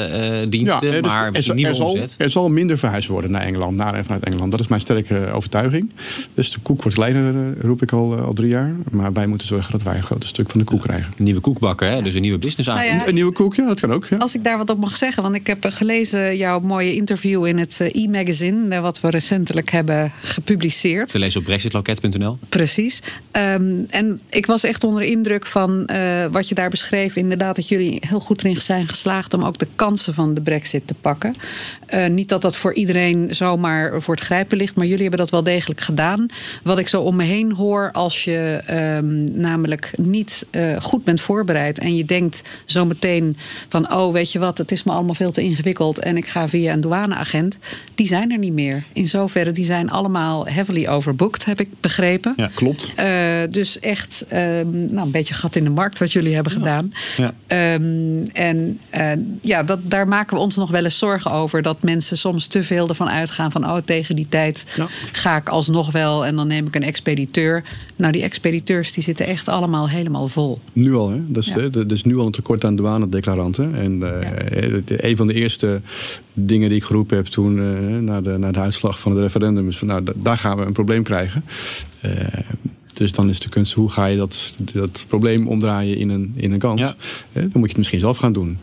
diensten, 0.49 0.87
ja, 0.87 1.01
dus 1.01 1.11
maar 1.11 1.33
er, 1.33 1.55
nieuwe 1.55 1.71
er 1.71 1.77
zal, 1.77 1.91
omzet. 1.91 2.15
Er 2.19 2.31
zal 2.31 2.49
minder 2.49 2.79
verhuisd 2.79 3.09
worden 3.09 3.31
naar 3.31 3.43
Engeland, 3.43 3.77
naar 3.77 3.95
en 3.95 4.05
vanuit 4.05 4.25
Engeland. 4.25 4.51
Dat 4.51 4.61
is 4.61 4.67
mijn 4.67 4.81
sterke 4.81 5.31
overtuiging. 5.33 5.91
Dus 6.35 6.53
de 6.53 6.59
koek 6.63 6.83
wordt 6.83 6.99
kleiner, 6.99 7.55
roep 7.61 7.83
ik 7.83 7.93
al, 7.93 8.15
al 8.15 8.33
drie 8.33 8.49
jaar. 8.49 8.75
Maar 8.91 9.13
wij 9.13 9.27
moeten 9.27 9.47
zorgen 9.47 9.73
dat 9.73 9.83
wij 9.83 9.97
een 9.97 10.03
groot 10.03 10.25
stuk 10.25 10.51
van 10.51 10.61
de 10.61 10.67
koek 10.67 10.83
krijgen. 10.83 11.13
Een 11.17 11.25
nieuwe 11.25 11.41
koekbakker, 11.41 11.89
hè? 11.89 12.03
dus 12.03 12.15
een 12.15 12.21
nieuwe 12.21 12.39
business 12.39 12.69
aan. 12.69 12.77
Nou 12.77 12.87
ja, 12.87 13.09
een, 13.09 13.15
nieuwe 13.15 13.33
koek, 13.33 13.55
ja, 13.55 13.67
dat 13.67 13.81
kan 13.81 13.93
ook. 13.93 14.07
Ja. 14.07 14.17
Als 14.17 14.35
ik 14.35 14.45
daar 14.45 14.59
wat 14.59 14.71
op 14.71 14.79
mag 14.79 14.97
zeggen, 14.97 15.23
want 15.23 15.35
ik 15.35 15.47
heb 15.47 15.65
gelezen 15.69 16.37
jouw 16.37 16.61
mooie 16.61 16.95
interview 16.95 17.47
in 17.47 17.59
het 17.59 17.81
e-magazine, 17.93 18.81
wat 18.81 19.01
we 19.01 19.11
recentelijk 19.15 19.71
hebben 19.71 20.13
gepubliceerd. 20.23 21.11
Te 21.11 21.19
lezen 21.19 21.41
op 21.41 21.47
brexitloket.nl. 21.47 22.39
Precies. 22.49 23.03
Um, 23.33 23.87
en 23.91 24.21
ik 24.31 24.47
was 24.47 24.65
echt 24.65 24.85
onder 24.85 25.03
indruk 25.03 25.47
van 25.47 25.89
uh, 25.93 26.27
wat 26.27 26.49
je 26.49 26.55
daar 26.55 26.71
beschreef. 26.71 27.17
Inderdaad, 27.17 27.57
dat 27.57 27.69
jullie 27.69 27.99
heel 28.01 28.21
goed 28.21 28.45
erin 28.45 28.61
zijn 28.61 28.89
geslaagd 28.89 29.35
om 29.35 29.43
ook 29.43 29.59
de 29.59 29.67
kansen 29.77 30.15
van 30.15 30.35
de 30.35 30.41
brexit 30.41 30.87
te 30.87 30.95
pakken. 30.95 31.35
Uh, 31.95 32.07
niet 32.07 32.29
dat 32.29 32.43
dat 32.43 32.57
voor 32.57 32.75
iedereen 32.75 33.35
zomaar 33.35 34.03
voor 34.03 34.15
het 34.15 34.25
grijpen 34.25 34.57
ligt, 34.57 34.77
maar 34.77 34.87
jullie 34.87 35.03
hebben 35.03 35.19
dat 35.19 35.31
wel 35.31 35.43
degelijk 35.43 35.81
gedaan. 35.81 36.27
Wat 36.63 36.79
ik 36.79 36.89
zo 36.89 37.01
om 37.01 37.17
me 37.17 37.25
heen 37.25 37.53
hoor, 37.53 37.91
als 37.93 38.25
je 38.25 38.63
um, 38.99 39.25
namelijk 39.41 39.91
niet 39.97 40.47
uh, 40.51 40.81
goed 40.81 41.05
bent 41.05 41.21
voorbereid 41.21 41.79
en 41.79 41.97
je 41.97 42.05
denkt 42.05 42.43
zo 42.65 42.85
meteen 42.85 43.37
van, 43.69 43.93
oh 43.93 44.13
weet 44.13 44.33
je 44.33 44.39
wat, 44.39 44.59
het 44.59 44.73
is 44.73 44.83
me 44.83 44.93
allemaal 44.93 45.15
veel 45.15 45.31
te 45.31 45.43
ingewikkeld 45.43 45.99
en 45.99 46.17
ik 46.17 46.27
ga 46.27 46.49
via 46.49 46.73
een 46.73 46.81
douaneagent, 46.81 47.57
die 47.95 48.07
zijn 48.07 48.31
er 48.31 48.39
niet 48.39 48.53
meer. 48.53 48.83
In 48.93 49.09
zoverre, 49.09 49.53
die 49.53 49.65
zijn 49.65 49.91
allemaal 49.91 50.47
heavily 50.47 50.87
overbooked, 50.87 51.45
heb 51.45 51.61
ik 51.61 51.69
begrepen. 51.81 52.35
Ja, 52.37 52.51
klopt. 52.55 52.93
Uh, 52.99 53.05
dus 53.51 53.79
echt 53.81 54.25
um, 54.33 54.71
nou, 54.71 55.07
een 55.07 55.11
beetje 55.11 55.35
gat 55.35 55.57
in 55.57 55.65
de 55.65 55.71
markt 55.71 55.99
wat 55.99 56.13
jullie 56.13 56.35
hebben 56.35 56.53
ja. 56.53 56.59
gedaan. 56.59 56.93
Ja. 57.17 57.75
Um, 57.75 58.23
en 58.33 58.81
ja, 59.41 59.63
dat, 59.63 59.79
daar 59.83 60.09
maken 60.09 60.37
we 60.37 60.43
ons 60.43 60.57
nog 60.57 60.71
wel 60.71 60.85
eens 60.85 60.99
zorgen 60.99 61.31
over. 61.31 61.63
Dat 61.75 61.83
mensen 61.83 62.17
soms 62.17 62.47
te 62.47 62.63
veel 62.63 62.89
ervan 62.89 63.09
uitgaan 63.09 63.53
van 63.53 63.65
oh, 63.65 63.77
tegen 63.85 64.17
die 64.17 64.27
tijd 64.29 64.73
ja. 64.77 64.87
ga 65.13 65.37
ik 65.37 65.49
alsnog 65.49 65.93
wel 65.93 66.27
en 66.27 66.37
dan 66.37 66.47
neem 66.47 66.67
ik 66.67 66.75
een 66.75 66.83
expediteur. 66.83 67.65
Nou, 67.97 68.13
die 68.13 68.23
expediteurs 68.23 68.93
die 68.93 69.03
zitten 69.03 69.27
echt 69.27 69.49
allemaal 69.49 69.89
helemaal 69.89 70.29
vol. 70.29 70.59
Nu 70.73 70.95
al, 70.95 71.11
hè? 71.11 71.19
Dat 71.27 71.43
is, 71.43 71.49
ja. 71.49 71.57
er 71.57 71.93
is 71.93 72.03
nu 72.03 72.19
al 72.19 72.27
een 72.27 72.33
tekort 72.33 72.65
aan 72.65 72.77
douanedeclaranten. 72.77 73.75
En 73.75 73.93
uh, 73.93 74.09
ja. 74.23 74.95
een 74.97 75.17
van 75.17 75.27
de 75.27 75.35
eerste 75.35 75.81
dingen 76.33 76.69
die 76.69 76.79
ik 76.79 76.85
geroepen 76.85 77.17
heb 77.17 77.27
toen 77.27 77.57
uh, 77.57 77.99
na, 77.99 78.21
de, 78.21 78.39
na 78.39 78.51
de 78.51 78.61
uitslag 78.61 79.01
van 79.01 79.13
het 79.13 79.21
referendum 79.21 79.69
is 79.69 79.79
van 79.79 79.89
nou, 79.89 80.05
daar 80.15 80.37
gaan 80.37 80.57
we 80.57 80.65
een 80.65 80.73
probleem 80.73 81.03
krijgen. 81.03 81.45
Uh, 82.05 82.11
dus 82.95 83.13
dan 83.13 83.29
is 83.29 83.39
de 83.41 83.49
kunst, 83.49 83.73
hoe 83.73 83.91
ga 83.91 84.07
je 84.07 84.17
dat, 84.17 84.55
dat 84.73 85.05
probleem 85.09 85.47
omdraaien 85.49 85.97
in 85.97 86.09
een, 86.09 86.33
in 86.37 86.53
een 86.53 86.59
kans? 86.59 86.81
Ja. 86.81 86.95
Eh, 87.33 87.43
dan 87.43 87.51
moet 87.53 87.63
je 87.63 87.69
het 87.69 87.77
misschien 87.77 88.01
zelf 88.01 88.17
gaan 88.17 88.33
doen. 88.33 88.59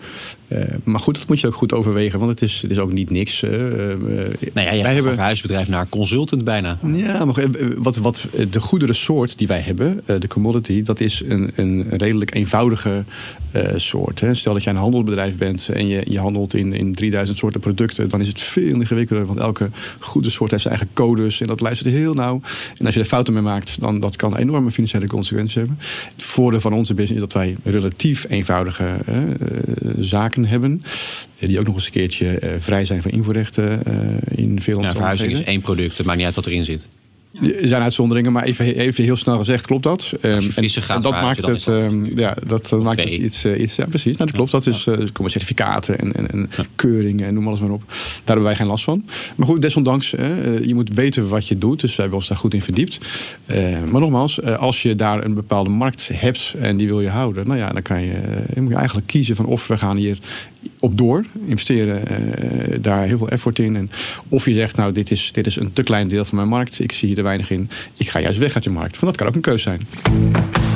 Uh, 0.48 0.64
maar 0.84 1.00
goed, 1.00 1.18
dat 1.18 1.28
moet 1.28 1.40
je 1.40 1.48
ook 1.48 1.54
goed 1.54 1.74
overwegen, 1.74 2.20
want 2.20 2.32
het 2.32 2.42
is, 2.42 2.62
het 2.62 2.72
is 2.72 2.80
ook 2.80 2.92
niet 2.92 3.10
niks. 3.10 3.44
Uh, 3.44 3.52
nou 3.52 4.68
ja, 4.68 4.72
je 4.72 4.84
wij 4.84 4.94
hebben 4.94 5.16
van 5.16 5.24
huisbedrijf 5.24 5.70
naar 5.70 5.90
consultant 5.90 6.44
bijna. 6.44 6.78
Ja, 6.94 7.26
maar 7.26 7.48
wat, 7.78 7.98
wat 7.98 8.28
de 8.50 8.60
goedere 8.60 8.94
soort 8.94 9.38
die 9.38 9.48
wij 9.48 9.60
hebben, 9.60 10.04
de 10.06 10.28
commodity, 10.28 10.82
dat 10.82 11.00
is 11.00 11.24
een, 11.28 11.52
een 11.56 11.90
redelijk 11.90 12.36
eenvoudige 12.36 13.04
soort. 13.76 14.20
Hè. 14.20 14.34
Stel 14.34 14.54
dat 14.54 14.64
jij 14.64 14.74
een 14.74 14.80
handelsbedrijf 14.80 15.38
bent 15.38 15.70
en 15.70 15.88
je, 15.88 16.02
je 16.10 16.20
handelt 16.20 16.54
in, 16.54 16.74
in 16.74 16.96
3000 16.96 17.38
soorten 17.38 17.60
producten, 17.60 18.10
dan 18.10 18.22
is 18.22 18.28
het 18.28 18.42
veel 18.42 18.76
ingewikkelder, 18.76 19.26
want 19.26 19.40
elke 19.40 19.70
goede 20.00 20.30
soort 20.30 20.52
heeft 20.52 20.64
zijn 20.64 20.76
eigen 20.76 20.94
codes 20.94 21.42
en 21.42 21.48
dat 21.48 21.62
luistert 21.62 21.94
heel 21.94 22.14
nauw. 22.14 22.42
En 22.78 22.86
als 22.86 22.94
je 22.94 23.00
er 23.00 23.06
fouten 23.06 23.34
mee 23.34 23.44
maakt, 23.44 23.82
dan 23.82 24.00
dat 24.00 24.16
kan 24.22 24.36
enorme 24.36 24.72
financiële 24.72 25.08
consequenties 25.08 25.56
hebben. 25.56 25.78
Het 26.16 26.24
voordeel 26.24 26.62
van 26.62 26.74
onze 26.74 26.94
business 26.94 27.24
is 27.24 27.30
dat 27.30 27.34
wij 27.34 27.56
relatief 27.64 28.26
eenvoudige 28.30 28.98
uh, 29.10 29.24
zaken 30.00 30.46
hebben. 30.46 30.82
Die 31.40 31.60
ook 31.60 31.66
nog 31.66 31.76
eens 31.76 31.86
een 31.86 31.92
keertje 31.92 32.58
vrij 32.60 32.86
zijn 32.86 33.02
van 33.02 33.12
invoerrechten 33.12 33.82
in 34.36 34.62
veel 34.62 34.82
ja, 34.82 34.94
verhuizing 34.94 35.32
is 35.32 35.44
één 35.44 35.62
product, 35.62 35.98
het 35.98 36.06
maakt 36.06 36.18
niet 36.18 36.28
uit 36.28 36.36
wat 36.36 36.46
erin 36.46 36.64
zit. 36.64 36.88
Er 37.40 37.68
zijn 37.68 37.82
uitzonderingen, 37.82 38.32
maar 38.32 38.44
even, 38.44 38.66
even 38.76 39.04
heel 39.04 39.16
snel 39.16 39.38
gezegd, 39.38 39.66
klopt 39.66 39.84
dat? 39.84 40.00
Als 40.22 40.46
je 40.46 40.62
en, 40.62 40.70
gaat 40.70 40.96
en 40.96 41.02
dat 41.02 41.12
maakt 41.12 41.46
het, 41.46 41.66
um, 41.66 42.18
ja, 42.18 42.38
dat 42.48 42.72
maakt 42.72 43.00
het 43.00 43.10
iets, 43.10 43.46
uh, 43.46 43.60
iets. 43.60 43.76
Ja, 43.76 43.86
precies. 43.86 44.18
Nou, 44.18 44.30
dat 44.30 44.36
klopt. 44.36 44.52
Dat 44.52 44.66
is, 44.66 44.86
uh, 44.86 44.98
komen 45.14 45.32
certificaten 45.32 46.00
en, 46.00 46.14
en, 46.14 46.28
en 46.28 46.50
keuringen 46.76 47.28
en 47.28 47.34
noem 47.34 47.48
alles 47.48 47.60
maar 47.60 47.70
op. 47.70 47.84
Daar 47.88 48.22
hebben 48.26 48.44
wij 48.44 48.56
geen 48.56 48.68
last 48.68 48.84
van. 48.84 49.06
Maar 49.36 49.48
goed, 49.48 49.62
desondanks, 49.62 50.14
uh, 50.14 50.66
je 50.66 50.74
moet 50.74 50.90
weten 50.94 51.30
wat 51.30 51.48
je 51.48 51.58
doet. 51.58 51.80
Dus 51.80 51.90
wij 51.90 52.00
hebben 52.00 52.18
ons 52.18 52.28
daar 52.28 52.38
goed 52.38 52.54
in 52.54 52.62
verdiept. 52.62 52.98
maar 53.92 54.02
nogmaals, 54.02 54.42
als 54.44 54.82
je 54.82 54.96
daar 54.96 55.26
een 55.26 55.34
bepaalde 55.34 55.70
markt 55.70 56.10
hebt 56.14 56.56
en 56.60 56.78
die 56.78 56.88
wil 56.88 57.02
je 57.02 57.10
houden, 57.10 57.48
nou 57.48 57.60
ja, 57.60 57.70
dan 57.70 57.82
kan 57.82 58.02
je, 58.02 58.14
dan 58.54 58.64
moet 58.64 58.72
je 58.72 58.78
eigenlijk 58.78 59.08
kiezen 59.08 59.36
van 59.36 59.46
of 59.46 59.68
we 59.68 59.78
gaan 59.78 59.98
hier 59.98 60.18
op 60.80 60.98
door, 60.98 61.26
investeren 61.46 62.02
uh, 62.02 62.78
daar 62.82 63.06
heel 63.06 63.18
veel 63.18 63.30
effort 63.30 63.60
in. 63.60 63.76
En 63.76 63.92
of 64.28 64.46
je 64.46 64.54
zegt, 64.54 64.76
nou, 64.76 64.92
dit 64.92 65.12
is, 65.12 65.32
dit 65.32 65.48
is 65.48 65.56
een 65.56 65.74
te 65.74 65.84
klein 65.84 66.08
deel 66.08 66.26
van 66.26 66.38
mijn 66.38 66.50
markt, 66.50 66.80
ik 66.80 66.92
zie 66.92 67.08
hier 67.08 67.18
te 67.18 67.24
weinig 67.24 67.52
in, 67.52 67.70
ik 67.98 68.10
ga 68.10 68.20
juist 68.20 68.40
weg 68.40 68.56
uit 68.56 68.64
je 68.64 68.70
markt. 68.70 68.98
Van 68.98 69.08
dat 69.08 69.18
kan 69.18 69.28
ook 69.28 69.36
een 69.36 69.42
keuze 69.42 69.64
zijn. 69.64 70.71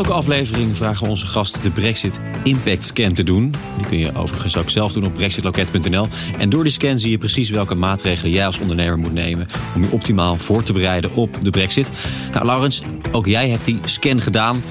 Elke 0.00 0.12
aflevering 0.12 0.76
vragen 0.76 1.04
we 1.04 1.10
onze 1.10 1.26
gast 1.26 1.62
de 1.62 1.70
Brexit 1.70 2.20
Impact 2.44 2.84
Scan 2.84 3.12
te 3.12 3.22
doen. 3.22 3.54
Die 3.76 3.86
kun 3.86 3.98
je 3.98 4.14
overigens 4.14 4.56
ook 4.56 4.70
zelf 4.70 4.92
doen 4.92 5.04
op 5.04 5.14
brexitloket.nl. 5.14 6.06
En 6.38 6.48
door 6.48 6.62
die 6.62 6.72
scan 6.72 6.98
zie 6.98 7.10
je 7.10 7.18
precies 7.18 7.50
welke 7.50 7.74
maatregelen 7.74 8.32
jij 8.32 8.46
als 8.46 8.58
ondernemer 8.58 8.98
moet 8.98 9.12
nemen... 9.12 9.46
om 9.74 9.82
je 9.82 9.90
optimaal 9.90 10.36
voor 10.36 10.62
te 10.62 10.72
bereiden 10.72 11.14
op 11.14 11.36
de 11.42 11.50
Brexit. 11.50 11.90
Nou, 12.32 12.46
Laurens, 12.46 12.82
ook 13.12 13.26
jij 13.26 13.48
hebt 13.48 13.64
die 13.64 13.78
scan 13.84 14.20
gedaan. 14.20 14.62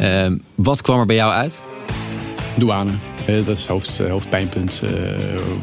Uh, 0.00 0.26
wat 0.54 0.82
kwam 0.82 1.00
er 1.00 1.06
bij 1.06 1.16
jou 1.16 1.32
uit? 1.32 1.60
Douane. 2.54 2.92
Dat 3.26 3.48
is 3.48 3.58
het 3.58 3.66
hoofd, 3.66 3.98
hoofdpijnpunt. 3.98 4.80
Uh, 4.84 4.90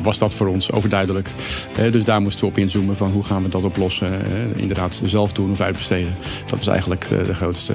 was 0.01 0.17
dat 0.17 0.33
voor 0.33 0.47
ons 0.47 0.71
overduidelijk. 0.71 1.29
Dus 1.91 2.03
daar 2.03 2.21
moesten 2.21 2.41
we 2.41 2.49
op 2.49 2.57
inzoomen 2.57 2.97
van 2.97 3.11
hoe 3.11 3.23
gaan 3.23 3.43
we 3.43 3.49
dat 3.49 3.63
oplossen. 3.63 4.21
Inderdaad, 4.55 5.01
zelf 5.03 5.33
doen 5.33 5.51
of 5.51 5.61
uitbesteden. 5.61 6.15
Dat 6.45 6.57
was 6.57 6.67
eigenlijk 6.67 7.07
de 7.25 7.33
grootste 7.33 7.73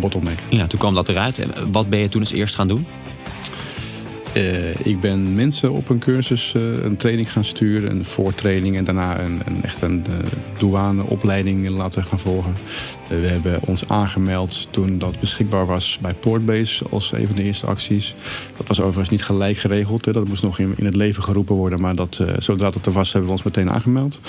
bottleneck. 0.00 0.38
Ja, 0.48 0.66
toen 0.66 0.78
kwam 0.78 0.94
dat 0.94 1.08
eruit. 1.08 1.38
En 1.38 1.50
wat 1.72 1.88
ben 1.88 1.98
je 1.98 2.08
toen 2.08 2.20
als 2.20 2.32
eerst 2.32 2.54
gaan 2.54 2.68
doen? 2.68 2.86
Uh, 4.36 4.86
ik 4.86 5.00
ben 5.00 5.34
mensen 5.34 5.72
op 5.72 5.88
een 5.88 5.98
cursus 5.98 6.54
uh, 6.56 6.82
een 6.82 6.96
training 6.96 7.32
gaan 7.32 7.44
sturen, 7.44 7.90
een 7.90 8.04
voortraining 8.04 8.76
en 8.76 8.84
daarna 8.84 9.20
een, 9.20 9.40
een 9.44 9.62
echt 9.62 9.82
een 9.82 10.04
uh, 10.08 10.16
douaneopleiding 10.58 11.68
laten 11.68 12.04
gaan 12.04 12.18
volgen. 12.18 12.54
we 13.08 13.26
hebben 13.26 13.60
ons 13.66 13.88
aangemeld 13.88 14.68
toen 14.70 14.98
dat 14.98 15.20
beschikbaar 15.20 15.66
was 15.66 15.98
bij 16.00 16.14
Portbase 16.14 16.84
als 16.90 17.12
een 17.12 17.26
van 17.26 17.36
de 17.36 17.42
eerste 17.42 17.66
acties. 17.66 18.14
Dat 18.56 18.68
was 18.68 18.80
overigens 18.80 19.08
niet 19.08 19.22
gelijk 19.22 19.56
geregeld, 19.56 20.04
hè. 20.04 20.12
dat 20.12 20.28
moest 20.28 20.42
nog 20.42 20.58
in, 20.58 20.74
in, 20.76 20.84
het 20.84 20.96
leven 20.96 21.22
geroepen 21.22 21.54
worden, 21.54 21.80
maar 21.80 21.94
dat, 21.94 22.20
zodra 22.38 22.70
dat 22.70 22.86
er 22.86 22.92
was 22.92 23.12
hebben 23.12 23.30
we 23.30 23.36
ons 23.36 23.44
meteen 23.44 23.70
aangemeld. 23.70 24.20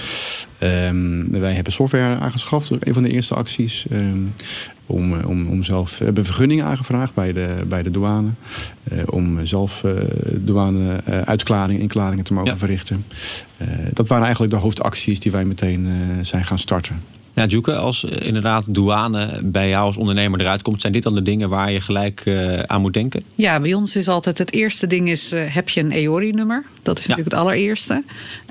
Um, 0.59 1.31
wij 1.31 1.53
hebben 1.53 1.73
software 1.73 2.19
aangeschaft, 2.19 2.71
een 2.79 2.93
van 2.93 3.03
de 3.03 3.09
eerste 3.09 3.35
acties. 3.35 3.85
Um, 3.91 4.33
om, 4.85 5.13
om, 5.13 5.47
om 5.47 5.63
zelf, 5.63 5.97
we 5.97 6.05
hebben 6.05 6.25
vergunningen 6.25 6.65
aangevraagd 6.65 7.13
bij 7.13 7.33
de, 7.33 7.63
bij 7.67 7.83
de 7.83 7.91
douane. 7.91 8.29
Uh, 8.93 8.99
om 9.05 9.45
zelf 9.45 9.83
uh, 9.83 9.91
douane 10.31 10.99
uh, 11.09 11.21
uitklaringen, 11.21 11.81
inklaringen 11.81 12.23
te 12.23 12.33
mogen 12.33 12.51
ja. 12.51 12.57
verrichten. 12.57 13.05
dat 13.93 14.07
waren 14.07 14.23
eigenlijk 14.23 14.53
de 14.53 14.59
hoofdacties 14.59 15.19
die 15.19 15.31
wij 15.31 15.45
meteen 15.45 15.87
zijn 16.21 16.45
gaan 16.45 16.59
starten. 16.59 17.01
Ja, 17.35 17.47
Djoeke, 17.47 17.75
als 17.75 18.03
inderdaad 18.03 18.73
douane 18.73 19.39
bij 19.43 19.69
jou 19.69 19.85
als 19.85 19.97
ondernemer 19.97 20.39
eruit 20.39 20.61
komt, 20.61 20.81
zijn 20.81 20.93
dit 20.93 21.03
dan 21.03 21.15
de 21.15 21.21
dingen 21.21 21.49
waar 21.49 21.71
je 21.71 21.81
gelijk 21.81 22.21
uh, 22.25 22.59
aan 22.59 22.81
moet 22.81 22.93
denken? 22.93 23.23
Ja, 23.35 23.59
bij 23.59 23.73
ons 23.73 23.95
is 23.95 24.07
altijd 24.07 24.37
het 24.37 24.51
eerste 24.51 24.87
ding 24.87 25.09
is, 25.09 25.33
uh, 25.33 25.41
heb 25.47 25.69
je 25.69 25.81
een 25.81 25.91
EORI-nummer? 25.91 26.65
Dat 26.81 26.99
is 26.99 27.05
ja. 27.05 27.09
natuurlijk 27.09 27.35
het 27.35 27.45
allereerste. 27.45 28.03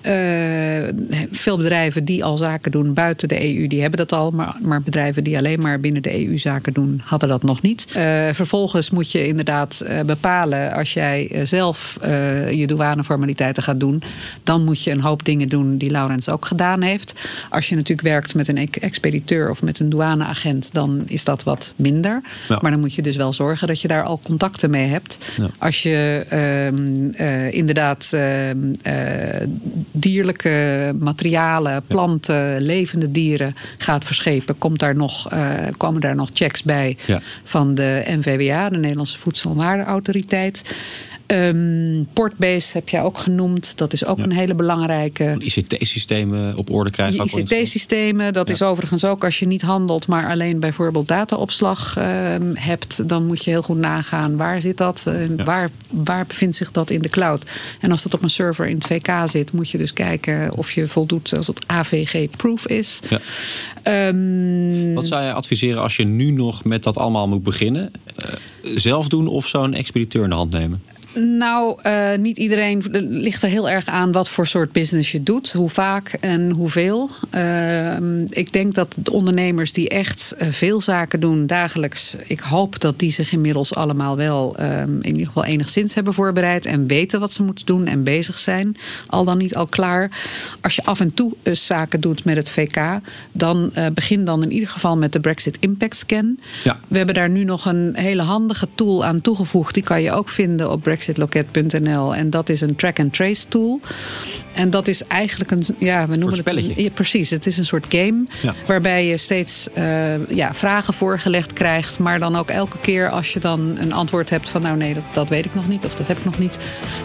Uh, 0.06 0.88
veel 1.30 1.56
bedrijven 1.56 2.04
die 2.04 2.24
al 2.24 2.36
zaken 2.36 2.70
doen 2.70 2.94
buiten 2.94 3.28
de 3.28 3.56
EU, 3.56 3.66
die 3.66 3.80
hebben 3.80 3.98
dat 3.98 4.12
al. 4.12 4.30
Maar, 4.30 4.56
maar 4.62 4.82
bedrijven 4.82 5.24
die 5.24 5.36
alleen 5.36 5.60
maar 5.60 5.80
binnen 5.80 6.02
de 6.02 6.26
EU 6.26 6.38
zaken 6.38 6.72
doen, 6.72 7.00
hadden 7.04 7.28
dat 7.28 7.42
nog 7.42 7.62
niet. 7.62 7.84
vervolgens 8.32 8.90
moet 8.90 9.12
je 9.12 9.26
inderdaad 9.26 9.84
bepalen, 10.06 10.72
als 10.72 10.92
jij 10.92 11.40
zelf 11.44 11.98
je 12.50 12.64
douaneformaliteiten 12.66 13.62
gaat 13.62 13.80
doen, 13.80 14.02
dan 14.42 14.64
moet 14.64 14.82
je 14.82 14.90
een 14.90 15.00
hoop 15.00 15.24
dingen 15.24 15.48
doen 15.48 15.76
die 15.76 15.90
Laurens 15.90 16.28
ook 16.28 16.46
gedaan 16.46 16.82
heeft. 16.82 17.14
Als 17.50 17.68
je 17.68 17.74
natuurlijk 17.74 18.08
werkt 18.08 18.34
met 18.34 18.48
een 18.48 18.70
expediteur 18.80 19.50
of 19.50 19.62
met 19.62 19.78
een 19.78 19.88
douaneagent, 19.90 20.72
dan 20.72 21.02
is 21.06 21.24
dat 21.24 21.42
wat 21.42 21.74
minder. 21.76 22.22
Ja. 22.48 22.58
Maar 22.60 22.70
dan 22.70 22.80
moet 22.80 22.94
je 22.94 23.02
dus 23.02 23.16
wel 23.16 23.32
zorgen 23.32 23.66
dat 23.66 23.80
je 23.80 23.88
daar 23.88 24.02
al 24.02 24.20
contacten 24.22 24.70
mee 24.70 24.86
hebt. 24.86 25.18
Ja. 25.36 25.50
Als 25.58 25.82
je 25.82 26.26
uh, 26.32 27.46
uh, 27.46 27.52
inderdaad 27.52 28.10
uh, 28.14 28.22
dierlijke 29.92 30.94
materialen, 30.98 31.82
planten, 31.86 32.62
levende 32.62 33.10
dieren 33.10 33.54
gaat 33.78 34.04
verschepen, 34.04 34.58
komt 34.58 34.78
daar 34.78 34.96
nog, 34.96 35.28
komen 35.76 36.00
daar 36.00 36.14
nog 36.14 36.30
checks 36.32 36.62
bij 36.62 36.96
van 37.44 37.74
de 37.74 38.02
NVWA, 38.06 38.68
de 38.68 38.78
Nederlandse 38.78 39.18
Voedselwaardeautoriteit. 39.18 40.74
Um, 41.32 42.06
Portbase 42.12 42.70
heb 42.72 42.88
jij 42.88 43.02
ook 43.02 43.18
genoemd. 43.18 43.78
Dat 43.78 43.92
is 43.92 44.04
ook 44.04 44.18
een 44.18 44.32
hele 44.32 44.54
belangrijke. 44.54 45.36
ICT-systemen 45.38 46.56
op 46.56 46.70
orde 46.70 46.90
krijgen. 46.90 47.24
ICT-systemen, 47.24 48.32
dat 48.32 48.50
is 48.50 48.62
overigens 48.62 49.04
ook 49.04 49.24
als 49.24 49.38
je 49.38 49.46
niet 49.46 49.62
handelt, 49.62 50.06
maar 50.06 50.30
alleen 50.30 50.60
bijvoorbeeld 50.60 51.08
dataopslag 51.08 51.98
uh, 51.98 52.04
hebt, 52.54 53.08
dan 53.08 53.26
moet 53.26 53.44
je 53.44 53.50
heel 53.50 53.62
goed 53.62 53.76
nagaan 53.76 54.36
waar 54.36 54.60
zit 54.60 54.76
dat, 54.76 55.04
uh, 55.08 55.14
waar, 55.44 55.70
waar 55.90 56.26
bevindt 56.26 56.56
zich 56.56 56.70
dat 56.70 56.90
in 56.90 57.02
de 57.02 57.08
cloud. 57.08 57.50
En 57.80 57.90
als 57.90 58.02
dat 58.02 58.14
op 58.14 58.22
een 58.22 58.30
server 58.30 58.66
in 58.66 58.74
het 58.74 58.86
VK 58.86 59.10
zit, 59.24 59.52
moet 59.52 59.70
je 59.70 59.78
dus 59.78 59.92
kijken 59.92 60.56
of 60.56 60.72
je 60.72 60.88
voldoet 60.88 61.36
als 61.36 61.46
het 61.46 61.66
AVG-proof 61.66 62.66
is. 62.66 63.00
Um, 63.82 64.94
Wat 64.94 65.06
zou 65.06 65.24
je 65.24 65.32
adviseren 65.32 65.82
als 65.82 65.96
je 65.96 66.04
nu 66.04 66.30
nog 66.30 66.64
met 66.64 66.82
dat 66.82 66.96
allemaal 66.96 67.28
moet 67.28 67.42
beginnen? 67.42 67.92
Uh, 68.24 68.76
zelf 68.76 69.08
doen 69.08 69.26
of 69.26 69.46
zo'n 69.46 69.74
expediteur 69.74 70.22
in 70.22 70.28
de 70.28 70.34
hand 70.34 70.52
nemen? 70.52 70.82
Nou, 71.14 71.78
uh, 71.86 72.14
niet 72.18 72.38
iedereen 72.38 72.82
ligt 73.10 73.42
er 73.42 73.48
heel 73.48 73.70
erg 73.70 73.86
aan 73.86 74.12
wat 74.12 74.28
voor 74.28 74.46
soort 74.46 74.72
business 74.72 75.12
je 75.12 75.22
doet, 75.22 75.52
hoe 75.52 75.68
vaak 75.68 76.12
en 76.12 76.50
hoeveel. 76.50 77.10
Uh, 77.34 77.96
ik 78.28 78.52
denk 78.52 78.74
dat 78.74 78.96
de 78.98 79.12
ondernemers 79.12 79.72
die 79.72 79.88
echt 79.88 80.34
uh, 80.38 80.48
veel 80.50 80.80
zaken 80.80 81.20
doen 81.20 81.46
dagelijks, 81.46 82.16
ik 82.26 82.40
hoop 82.40 82.80
dat 82.80 82.98
die 82.98 83.12
zich 83.12 83.32
inmiddels 83.32 83.74
allemaal 83.74 84.16
wel 84.16 84.56
in 84.56 85.06
ieder 85.06 85.26
geval 85.26 85.44
enigszins 85.44 85.94
hebben 85.94 86.14
voorbereid 86.14 86.66
en 86.66 86.86
weten 86.86 87.20
wat 87.20 87.32
ze 87.32 87.42
moeten 87.42 87.66
doen 87.66 87.86
en 87.86 88.02
bezig 88.02 88.38
zijn, 88.38 88.76
al 89.06 89.24
dan 89.24 89.38
niet 89.38 89.54
al 89.54 89.66
klaar. 89.66 90.10
Als 90.60 90.76
je 90.76 90.84
af 90.84 91.00
en 91.00 91.14
toe 91.14 91.32
zaken 91.42 92.00
doet 92.00 92.24
met 92.24 92.36
het 92.36 92.50
VK, 92.50 93.00
dan 93.32 93.72
begin 93.94 94.24
dan 94.24 94.42
in 94.42 94.52
ieder 94.52 94.68
geval 94.68 94.96
met 94.96 95.12
de 95.12 95.20
Brexit 95.20 95.56
Impact 95.60 95.96
Scan. 95.96 96.38
Ja. 96.64 96.80
We 96.88 96.96
hebben 96.96 97.14
daar 97.14 97.30
nu 97.30 97.44
nog 97.44 97.66
een 97.66 97.92
hele 97.96 98.22
handige 98.22 98.68
tool 98.74 99.04
aan 99.04 99.20
toegevoegd, 99.20 99.74
die 99.74 99.82
kan 99.82 100.02
je 100.02 100.12
ook 100.12 100.28
vinden 100.28 100.70
op 100.70 100.82
Brexit 100.82 101.00
brexitloket.nl. 101.04 102.14
En 102.14 102.30
dat 102.30 102.48
is 102.48 102.60
een 102.60 102.76
track-and-trace 102.76 103.48
tool. 103.48 103.80
En 104.52 104.70
dat 104.70 104.88
is 104.88 105.06
eigenlijk 105.06 105.50
een, 105.50 105.64
ja, 105.78 106.06
we 106.06 106.16
noemen 106.16 106.38
het 106.38 106.46
een, 106.46 106.72
ja, 106.76 106.90
precies. 106.90 107.30
Het 107.30 107.46
is 107.46 107.58
een 107.58 107.66
soort 107.66 107.86
game 107.88 108.24
waarbij 108.66 109.06
je 109.06 109.16
steeds 109.16 109.68
uh, 109.78 110.28
ja, 110.28 110.54
vragen 110.54 110.94
voorgelegd 110.94 111.52
krijgt, 111.52 111.98
maar 111.98 112.18
dan 112.18 112.36
ook 112.36 112.50
elke 112.50 112.78
keer 112.78 113.10
als 113.10 113.32
je 113.32 113.40
dan 113.40 113.76
een 113.78 113.92
antwoord 113.92 114.30
hebt 114.30 114.48
van, 114.48 114.62
nou 114.62 114.76
nee, 114.76 114.94
dat, 114.94 115.02
dat 115.12 115.28
weet 115.28 115.44
ik 115.44 115.54
nog 115.54 115.68
niet 115.68 115.84
of 115.84 115.94
dat 115.94 116.06
heb 116.06 116.18
ik 116.18 116.24
nog 116.24 116.38
niet, 116.38 116.58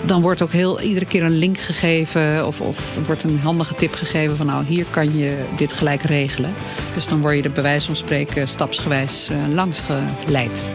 dan 0.06 0.22
wordt 0.22 0.42
ook 0.42 0.52
heel 0.52 0.82
iedere 0.82 1.06
keer 1.06 1.24
een 1.24 1.38
link 1.38 1.58
gegeven 1.58 2.48
of, 2.48 2.62
of 2.62 2.98
wordt 3.06 3.24
een 3.24 3.40
handige 3.40 3.76
tip 3.76 3.94
gegeven 3.94 4.36
van, 4.38 4.46
nou 4.46 4.66
hier 4.66 4.86
kan 4.90 5.18
je 5.18 5.38
dit 5.58 5.74
gelijk 5.74 6.02
regelen. 6.02 6.54
Dus 6.96 7.08
dan 7.08 7.22
word 7.22 7.36
je 7.36 7.44
er 7.44 7.52
bij 7.52 7.64
wijze 7.64 7.86
van 7.86 7.96
spreken 7.96 8.48
stapsgewijs 8.48 9.30
uh, 9.32 9.54
langs 9.54 9.82
geleid. 10.26 10.70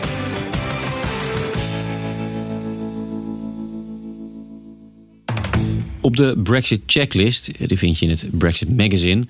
Op 6.02 6.16
de 6.16 6.40
Brexit 6.42 6.80
checklist, 6.86 7.68
die 7.68 7.78
vind 7.78 7.98
je 7.98 8.04
in 8.04 8.10
het 8.10 8.26
Brexit 8.30 8.76
Magazine, 8.76 9.26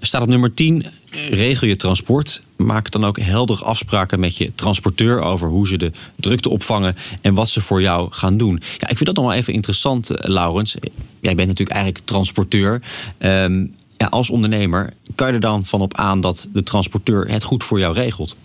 staat 0.00 0.22
op 0.22 0.28
nummer 0.28 0.54
10: 0.54 0.86
regel 1.30 1.66
je 1.66 1.76
transport. 1.76 2.42
Maak 2.56 2.90
dan 2.90 3.04
ook 3.04 3.18
helder 3.20 3.62
afspraken 3.62 4.20
met 4.20 4.36
je 4.36 4.54
transporteur 4.54 5.20
over 5.20 5.48
hoe 5.48 5.66
ze 5.66 5.76
de 5.76 5.92
drukte 6.16 6.48
opvangen 6.48 6.96
en 7.22 7.34
wat 7.34 7.48
ze 7.48 7.60
voor 7.60 7.80
jou 7.80 8.08
gaan 8.10 8.36
doen. 8.36 8.60
Ja, 8.78 8.88
ik 8.88 8.96
vind 8.96 9.04
dat 9.04 9.16
nog 9.16 9.24
wel 9.24 9.34
even 9.34 9.52
interessant, 9.52 10.10
eh, 10.10 10.30
Laurens. 10.30 10.76
Jij 11.20 11.34
bent 11.34 11.48
natuurlijk 11.48 11.76
eigenlijk 11.76 12.06
transporteur. 12.06 12.82
Um, 13.18 13.74
ja, 13.96 14.06
als 14.06 14.30
ondernemer, 14.30 14.92
kan 15.14 15.26
je 15.26 15.32
er 15.32 15.40
dan 15.40 15.64
van 15.64 15.80
op 15.80 15.94
aan 15.94 16.20
dat 16.20 16.48
de 16.52 16.62
transporteur 16.62 17.28
het 17.28 17.42
goed 17.42 17.64
voor 17.64 17.78
jou 17.78 17.94
regelt? 17.94 18.36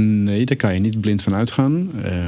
Nee, 0.00 0.44
daar 0.44 0.56
kan 0.56 0.74
je 0.74 0.80
niet 0.80 1.00
blind 1.00 1.22
van 1.22 1.34
uitgaan. 1.34 1.90
Uh, 2.04 2.26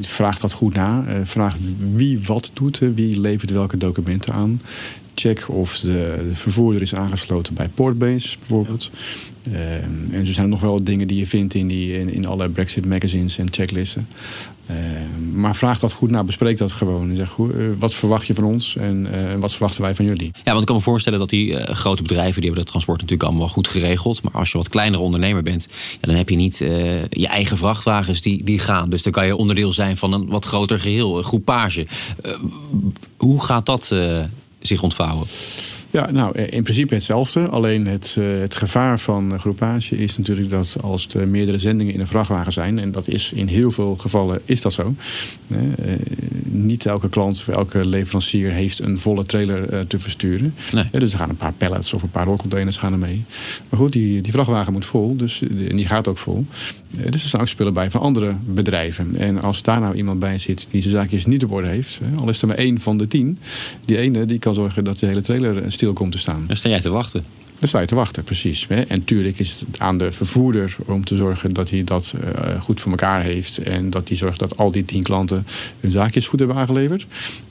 vraag 0.00 0.38
dat 0.38 0.52
goed 0.52 0.74
na. 0.74 1.04
Uh, 1.08 1.14
vraag 1.24 1.56
wie 1.94 2.20
wat 2.20 2.50
doet, 2.54 2.78
wie 2.78 3.20
levert 3.20 3.50
welke 3.50 3.76
documenten 3.76 4.32
aan. 4.32 4.60
Check 5.14 5.48
of 5.48 5.78
de, 5.78 6.24
de 6.28 6.34
vervoerder 6.34 6.82
is 6.82 6.94
aangesloten 6.94 7.54
bij 7.54 7.68
Portbase 7.68 8.38
bijvoorbeeld. 8.38 8.90
Uh, 9.48 9.74
en 10.12 10.26
er 10.26 10.26
zijn 10.26 10.48
nog 10.48 10.60
wel 10.60 10.84
dingen 10.84 11.06
die 11.06 11.18
je 11.18 11.26
vindt 11.26 11.54
in, 11.54 11.68
die, 11.68 11.98
in, 11.98 12.12
in 12.12 12.26
alle 12.26 12.48
Brexit 12.48 12.86
magazines 12.86 13.38
en 13.38 13.46
checklisten. 13.50 14.06
Uh, 14.70 14.76
maar 15.32 15.56
vraag 15.56 15.78
dat 15.78 15.92
goed 15.92 16.10
na, 16.10 16.24
bespreek 16.24 16.58
dat 16.58 16.72
gewoon. 16.72 17.10
En 17.10 17.16
zeg, 17.16 17.36
uh, 17.36 17.46
wat 17.78 17.94
verwacht 17.94 18.26
je 18.26 18.34
van 18.34 18.44
ons 18.44 18.76
en 18.76 19.06
uh, 19.14 19.34
wat 19.38 19.52
verwachten 19.52 19.82
wij 19.82 19.94
van 19.94 20.04
jullie? 20.04 20.30
Ja, 20.32 20.50
want 20.50 20.60
ik 20.60 20.66
kan 20.66 20.76
me 20.76 20.82
voorstellen 20.82 21.18
dat 21.18 21.30
die 21.30 21.56
grote 21.56 22.02
bedrijven... 22.02 22.34
die 22.34 22.44
hebben 22.44 22.60
dat 22.60 22.66
transport 22.66 23.00
natuurlijk 23.00 23.28
allemaal 23.28 23.48
goed 23.48 23.68
geregeld. 23.68 24.22
Maar 24.22 24.32
als 24.32 24.52
je 24.52 24.58
wat 24.58 24.68
kleinere 24.68 25.02
ondernemer 25.02 25.42
bent... 25.42 25.68
Dan 26.00 26.14
heb 26.14 26.28
je 26.28 26.36
niet 26.36 26.58
je 27.08 27.28
eigen 27.28 27.56
vrachtwagens 27.56 28.20
die, 28.20 28.44
die 28.44 28.58
gaan. 28.58 28.90
Dus 28.90 29.02
dan 29.02 29.12
kan 29.12 29.26
je 29.26 29.36
onderdeel 29.36 29.72
zijn 29.72 29.96
van 29.96 30.12
een 30.12 30.26
wat 30.26 30.44
groter 30.44 30.80
geheel, 30.80 31.18
een 31.18 31.24
groepage. 31.24 31.86
hoe 33.16 33.44
gaat 33.44 33.66
dat 33.66 33.94
zich 34.60 34.82
ontvouwen? 34.82 35.26
Ja, 35.94 36.10
nou, 36.10 36.38
in 36.38 36.62
principe 36.62 36.94
hetzelfde. 36.94 37.48
Alleen 37.48 37.86
het, 37.86 38.16
uh, 38.18 38.40
het 38.40 38.56
gevaar 38.56 38.98
van 39.00 39.40
groepage 39.40 39.96
is 39.96 40.16
natuurlijk 40.18 40.50
dat 40.50 40.76
als 40.82 41.08
er 41.14 41.28
meerdere 41.28 41.58
zendingen 41.58 41.94
in 41.94 42.00
een 42.00 42.06
vrachtwagen 42.06 42.52
zijn, 42.52 42.78
en 42.78 42.92
dat 42.92 43.08
is 43.08 43.32
in 43.32 43.46
heel 43.46 43.70
veel 43.70 43.96
gevallen 43.96 44.40
is 44.44 44.60
dat 44.60 44.72
zo. 44.72 44.94
Uh, 45.48 45.58
niet 46.42 46.86
elke 46.86 47.08
klant 47.08 47.32
of 47.32 47.48
elke 47.48 47.86
leverancier 47.86 48.50
heeft 48.50 48.78
een 48.78 48.98
volle 48.98 49.26
trailer 49.26 49.86
te 49.86 49.98
versturen. 49.98 50.54
Nee. 50.72 50.84
dus 50.90 51.12
er 51.12 51.18
gaan 51.18 51.28
een 51.28 51.36
paar 51.36 51.52
pallets 51.52 51.92
of 51.92 52.02
een 52.02 52.10
paar 52.10 52.26
rolcontainers 52.26 52.76
gaan 52.76 52.92
er 52.92 52.98
mee. 52.98 53.24
Maar 53.68 53.80
goed, 53.80 53.92
die, 53.92 54.20
die 54.20 54.32
vrachtwagen 54.32 54.72
moet 54.72 54.86
vol, 54.86 55.16
dus, 55.16 55.42
en 55.42 55.76
die 55.76 55.86
gaat 55.86 56.08
ook 56.08 56.18
vol. 56.18 56.46
dus 56.90 57.22
er 57.22 57.28
staan 57.28 57.40
ook 57.40 57.48
spullen 57.48 57.74
bij 57.74 57.90
van 57.90 58.00
andere 58.00 58.34
bedrijven. 58.46 59.16
En 59.16 59.42
als 59.42 59.62
daar 59.62 59.80
nou 59.80 59.94
iemand 59.94 60.18
bij 60.18 60.38
zit 60.38 60.66
die 60.70 60.82
zijn 60.82 60.94
zaakjes 60.94 61.26
niet 61.26 61.44
op 61.44 61.52
orde 61.52 61.68
heeft, 61.68 62.00
al 62.20 62.28
is 62.28 62.42
er 62.42 62.48
maar 62.48 62.56
één 62.56 62.80
van 62.80 62.98
de 62.98 63.08
tien, 63.08 63.38
die 63.84 63.98
ene 63.98 64.24
die 64.24 64.38
kan 64.38 64.54
zorgen 64.54 64.84
dat 64.84 64.98
de 64.98 65.06
hele 65.06 65.22
trailer 65.22 65.72
stil 65.72 65.83
komt 65.92 66.12
te 66.12 66.18
staan. 66.18 66.44
Dan 66.46 66.56
sta 66.56 66.68
jij 66.68 66.80
te 66.80 66.90
wachten. 66.90 67.24
Dan 67.58 67.68
sta 67.68 67.80
je 67.80 67.86
te 67.86 67.94
wachten, 67.94 68.24
precies. 68.24 68.66
En 68.68 68.86
natuurlijk 68.88 69.38
is 69.38 69.60
het 69.60 69.80
aan 69.80 69.98
de 69.98 70.12
vervoerder 70.12 70.76
om 70.86 71.04
te 71.04 71.16
zorgen 71.16 71.52
dat 71.52 71.70
hij 71.70 71.84
dat 71.84 72.14
uh, 72.16 72.60
goed 72.60 72.80
voor 72.80 72.90
elkaar 72.90 73.22
heeft. 73.22 73.58
En 73.58 73.90
dat 73.90 74.08
hij 74.08 74.16
zorgt 74.16 74.38
dat 74.38 74.56
al 74.56 74.70
die 74.70 74.84
tien 74.84 75.02
klanten 75.02 75.46
hun 75.80 75.90
zaakjes 75.90 76.28
goed 76.28 76.38
hebben 76.38 76.56
aangeleverd. 76.56 77.06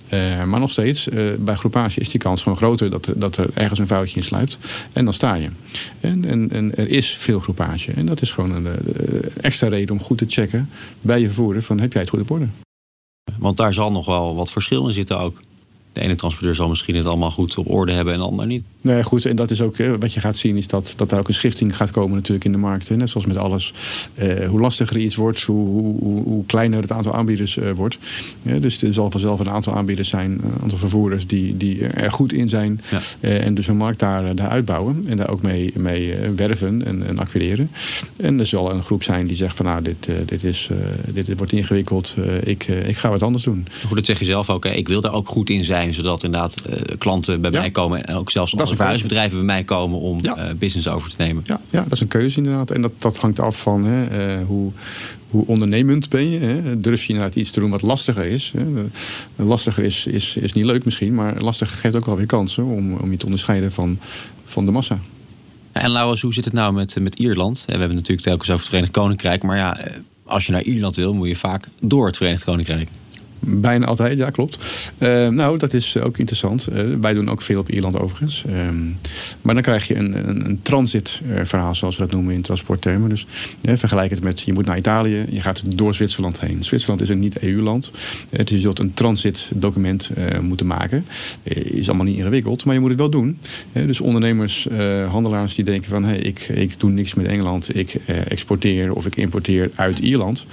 Uh, 0.10 0.44
maar 0.44 0.60
nog 0.60 0.72
steeds, 0.72 1.08
uh, 1.08 1.34
bij 1.40 1.56
groepage 1.56 2.00
is 2.00 2.10
die 2.10 2.20
kans 2.20 2.42
gewoon 2.42 2.58
groter 2.58 2.90
dat, 2.90 3.14
dat 3.16 3.38
er 3.38 3.50
ergens 3.54 3.80
een 3.80 3.88
foutje 3.88 4.18
in 4.18 4.24
sluipt. 4.24 4.58
En 4.94 5.04
dan 5.04 5.14
sta 5.14 5.36
je. 5.36 5.50
En, 6.00 6.26
en, 6.26 6.52
en 6.52 6.76
er 6.76 6.90
is 6.90 7.18
veel 7.20 7.40
groepage. 7.40 7.92
En 7.92 8.06
dat 8.06 8.22
is 8.22 8.32
gewoon 8.32 8.66
een 8.66 8.68
extra 9.42 9.68
reden 9.68 9.96
om 9.96 10.02
goed 10.02 10.18
te 10.18 10.26
checken 10.28 10.70
bij 11.02 11.20
je 11.20 11.26
vervoerder 11.26 11.62
van 11.62 11.80
heb 11.80 11.94
jij 11.94 12.02
het 12.02 12.10
goed 12.10 12.22
op 12.22 12.32
orde. 12.32 12.48
Want 13.38 13.58
daar 13.58 13.74
zal 13.74 13.92
nog 13.92 14.06
wel 14.06 14.36
wat 14.36 14.52
verschil 14.52 14.88
in 14.88 14.94
zitten 14.94 15.20
ook 15.20 15.42
de 15.94 16.02
ene 16.02 16.16
transporteur 16.16 16.56
zal 16.56 16.70
misschien 16.70 16.96
het 16.96 17.06
allemaal 17.06 17.32
goed 17.32 17.58
op 17.58 17.70
orde 17.70 17.92
hebben 17.92 18.14
en 18.14 18.20
de 18.20 18.26
ander 18.26 18.46
niet. 18.46 18.64
Nee, 18.82 19.04
goed. 19.04 19.26
En 19.26 19.36
dat 19.36 19.52
is 19.52 19.62
ook 19.62 19.76
wat 20.00 20.14
je 20.14 20.20
gaat 20.20 20.38
zien, 20.38 20.58
is 20.58 20.68
dat, 20.68 20.94
dat 20.98 21.10
daar 21.10 21.20
ook 21.20 21.28
een 21.28 21.34
schifting 21.34 21.76
gaat 21.76 21.92
komen 21.92 22.16
natuurlijk 22.16 22.46
in 22.46 22.52
de 22.52 22.58
markt. 22.58 22.90
Net 22.90 23.10
zoals 23.10 23.28
met 23.28 23.38
alles. 23.38 23.74
Eh, 24.14 24.48
hoe 24.48 24.60
lastiger 24.60 24.98
iets 24.98 25.16
wordt, 25.16 25.42
hoe, 25.42 25.68
hoe, 25.68 26.24
hoe, 26.24 26.46
kleiner 26.46 26.82
het 26.82 26.92
aantal 26.92 27.16
aanbieders 27.16 27.56
uh, 27.56 27.72
wordt. 27.72 27.98
Ja, 28.42 28.60
dus 28.60 28.82
er 28.82 28.94
zal 28.94 29.12
vanzelf 29.12 29.40
een 29.40 29.50
aantal 29.50 29.76
aanbieders 29.76 30.10
zijn, 30.10 30.32
een 30.32 30.62
aantal 30.62 30.78
vervoerders 30.78 31.28
die, 31.28 31.58
die 31.58 31.86
er 31.86 32.12
goed 32.12 32.34
in 32.34 32.50
zijn. 32.50 32.82
Ja. 32.92 33.00
Uh, 33.20 33.46
en 33.46 33.54
dus 33.54 33.68
een 33.68 33.78
markt 33.78 34.00
daar, 34.00 34.36
daar 34.36 34.50
uitbouwen. 34.50 35.04
En 35.08 35.18
daar 35.18 35.30
ook 35.30 35.42
mee, 35.42 35.74
mee 35.76 36.16
werven 36.36 36.86
en, 36.86 37.08
en 37.08 37.20
acquireren. 37.20 37.72
En 38.18 38.40
er 38.40 38.46
zal 38.46 38.72
een 38.72 38.84
groep 38.84 39.04
zijn 39.04 39.28
die 39.28 39.38
zegt 39.38 39.56
van 39.56 39.66
nou, 39.66 39.82
dit, 39.82 40.08
dit, 40.26 40.44
is, 40.44 40.70
dit, 41.08 41.26
dit 41.26 41.38
wordt 41.38 41.52
ingewikkeld. 41.52 42.16
ik, 42.44 42.68
ik 42.68 42.98
ga 42.98 43.10
wat 43.10 43.24
anders 43.24 43.44
doen. 43.44 43.68
Goed, 43.88 43.96
dat 43.96 44.06
zeg 44.06 44.20
je 44.20 44.26
zelf 44.26 44.50
ook. 44.50 44.64
Hè? 44.64 44.72
Ik 44.72 44.88
wil 44.88 45.02
daar 45.02 45.14
ook 45.14 45.28
goed 45.28 45.50
in 45.50 45.64
zijn 45.64 45.83
zodat 45.92 46.24
inderdaad 46.24 46.62
uh, 46.70 46.80
klanten 46.98 47.42
bij 47.42 47.52
ja. 47.52 47.60
mij 47.60 47.72
komen 47.72 48.06
en 48.06 48.16
ook 48.16 48.32
zelfs 48.32 48.52
andere 48.52 48.76
verhuisbedrijven 48.76 49.38
bij 49.38 49.46
mij 49.46 49.64
komen 49.64 50.00
om 50.00 50.20
ja. 50.22 50.38
uh, 50.38 50.54
business 50.56 50.88
over 50.88 51.10
te 51.10 51.16
nemen. 51.18 51.44
Ja, 51.46 51.62
ja, 51.70 51.84
dat 51.84 51.92
is 51.92 52.02
een 52.02 52.08
keuze 52.08 52.38
inderdaad. 52.38 52.72
En 52.72 52.82
dat, 52.82 52.92
dat 53.00 53.18
hangt 53.18 53.40
af 53.40 53.62
van 53.62 53.86
hè, 53.86 54.38
uh, 54.38 54.46
hoe, 54.46 54.72
hoe 55.30 55.48
ondernemend 55.48 56.10
ben 56.10 56.30
je. 56.30 56.40
Hè? 56.40 56.80
Durf 56.80 57.04
je 57.04 57.14
inderdaad 57.14 57.36
iets 57.36 57.52
te 57.52 57.60
doen 57.60 57.70
wat 57.70 57.82
lastiger 57.82 58.26
is. 58.26 58.54
Hè? 58.58 58.66
Lastiger 59.36 59.84
is, 59.84 60.08
is, 60.08 60.38
is 60.38 60.54
niet 60.54 60.66
leuk 60.66 60.86
misschien, 60.86 61.14
maar 61.14 61.42
lastiger 61.42 61.78
geeft 61.78 61.96
ook 61.96 62.06
wel 62.06 62.18
weer 62.18 62.26
kansen 62.26 62.66
om, 62.66 62.94
om 62.94 63.12
je 63.12 63.18
te 63.18 63.26
onderscheiden 63.26 63.72
van, 63.72 64.00
van 64.44 64.66
de 64.66 64.72
massa. 64.72 65.00
En 65.72 65.90
Laurens, 65.90 66.22
hoe 66.22 66.34
zit 66.34 66.46
het 66.46 66.54
nou 66.54 66.74
met, 66.74 67.00
met 67.00 67.20
Ierland? 67.20 67.64
We 67.66 67.72
hebben 67.72 67.96
natuurlijk 67.96 68.28
telkens 68.28 68.50
over 68.50 68.60
het 68.60 68.70
Verenigd 68.70 68.94
Koninkrijk, 68.94 69.44
maar 69.44 69.58
ja, 69.58 69.78
als 70.26 70.46
je 70.46 70.52
naar 70.52 70.62
Ierland 70.62 70.96
wil, 70.96 71.14
moet 71.14 71.28
je 71.28 71.36
vaak 71.36 71.68
door 71.82 72.06
het 72.06 72.18
Verenigd 72.18 72.44
Koninkrijk. 72.44 72.90
Bijna 73.46 73.86
altijd, 73.86 74.18
ja, 74.18 74.30
klopt. 74.30 74.58
Uh, 74.98 75.28
nou, 75.28 75.58
dat 75.58 75.74
is 75.74 75.98
ook 75.98 76.18
interessant. 76.18 76.68
Uh, 76.74 76.96
wij 77.02 77.14
doen 77.14 77.30
ook 77.30 77.42
veel 77.42 77.60
op 77.60 77.70
Ierland 77.70 78.00
overigens. 78.00 78.44
Uh, 78.48 78.54
maar 79.42 79.54
dan 79.54 79.64
krijg 79.64 79.88
je 79.88 79.96
een, 79.96 80.30
een, 80.30 80.46
een 80.46 80.60
transitverhaal, 80.62 81.76
zoals 81.76 81.98
we 81.98 82.02
dat 82.02 82.12
noemen 82.12 82.34
in 82.34 82.42
transporttermen. 82.42 83.10
Dus 83.10 83.26
vergelijk 83.62 84.10
het 84.10 84.24
met, 84.24 84.42
je 84.42 84.54
moet 84.54 84.66
naar 84.66 84.78
Italië, 84.78 85.26
je 85.30 85.42
gaat 85.42 85.62
door 85.76 85.94
Zwitserland 85.94 86.40
heen. 86.40 86.64
Zwitserland 86.64 87.02
is 87.02 87.10
een 87.10 87.20
niet-EU-land. 87.20 87.92
dus 88.30 88.50
je 88.50 88.60
zult 88.60 88.80
een 88.80 88.94
transitdocument 88.94 90.10
moeten 90.42 90.68
maken. 90.68 91.06
is 91.44 91.88
allemaal 91.88 92.06
niet 92.06 92.18
ingewikkeld, 92.18 92.66
maar 92.66 92.74
je 92.74 92.80
moet 92.80 92.90
het 92.90 93.00
wel 93.00 93.10
doen. 93.10 93.38
dus 93.72 94.02
ondernemers, 94.02 94.68
handelaars 95.08 95.56
die 95.56 95.66
denken 95.66 95.90
van, 95.90 96.10
ik, 96.10 96.40
ik 96.40 96.80
doe 96.80 96.90
niks 96.90 97.14
met 97.14 97.26
Engeland. 97.26 97.76
Ik 97.76 97.96
exporteer 98.28 98.94
of 98.94 99.06
ik 99.06 99.16
importeer 99.16 99.72
uit 99.76 100.00
Ierland. 100.00 100.46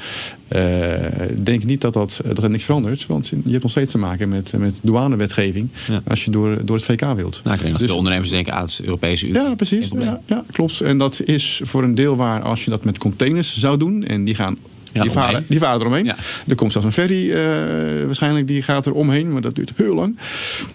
denk 1.37 1.64
niet 1.64 1.81
dat, 1.81 1.92
dat, 1.92 2.20
dat 2.24 2.42
er 2.42 2.50
niks 2.50 2.64
Want 3.08 3.28
je 3.28 3.50
hebt 3.50 3.62
nog 3.62 3.70
steeds 3.70 3.90
te 3.90 3.98
maken 3.98 4.28
met, 4.28 4.52
met 4.58 4.80
douanewetgeving 4.82 5.70
Ja. 5.88 6.00
als 6.08 6.24
je 6.24 6.30
door, 6.30 6.64
door 6.64 6.76
het 6.76 6.84
VK 6.84 7.00
wilt. 7.14 7.40
Nou, 7.44 7.56
ik 7.56 7.60
denk 7.60 7.70
dat 7.70 7.78
Dus- 7.78 7.86
veel 7.88 7.96
ondernemers 7.96 8.30
denken, 8.30 8.52
ah, 8.52 8.60
het 8.62 8.80
Europese 8.82 9.26
Unie. 9.28 9.40
Ja, 9.42 9.54
precies. 9.54 9.88
Ja, 10.26 10.44
klopt. 10.52 10.80
En 10.80 10.98
dat 10.98 11.20
is 11.24 11.60
voor 11.64 11.82
een 11.82 11.94
deel 11.94 12.16
waar 12.16 12.42
als 12.42 12.64
je 12.64 12.70
dat 12.70 12.84
met 12.84 12.98
containers 12.98 13.58
zou 13.58 13.76
doen. 13.78 14.04
En 14.04 14.24
die 14.24 14.34
gaan. 14.34 14.56
Ja, 14.92 15.03
die, 15.03 15.11
varen, 15.11 15.44
die 15.48 15.59
varen 15.59 15.81
eromheen. 15.81 16.05
Ja. 16.05 16.16
Er 16.48 16.55
komt 16.55 16.72
zelfs 16.72 16.87
een 16.87 16.92
ferry 16.92 17.31
eh, 17.31 18.07
waarschijnlijk, 18.07 18.46
die 18.46 18.62
gaat 18.62 18.87
er 18.87 18.92
omheen. 18.92 19.33
Maar 19.33 19.40
dat 19.40 19.55
duurt 19.55 19.72
heel 19.76 19.94
lang. 19.94 20.18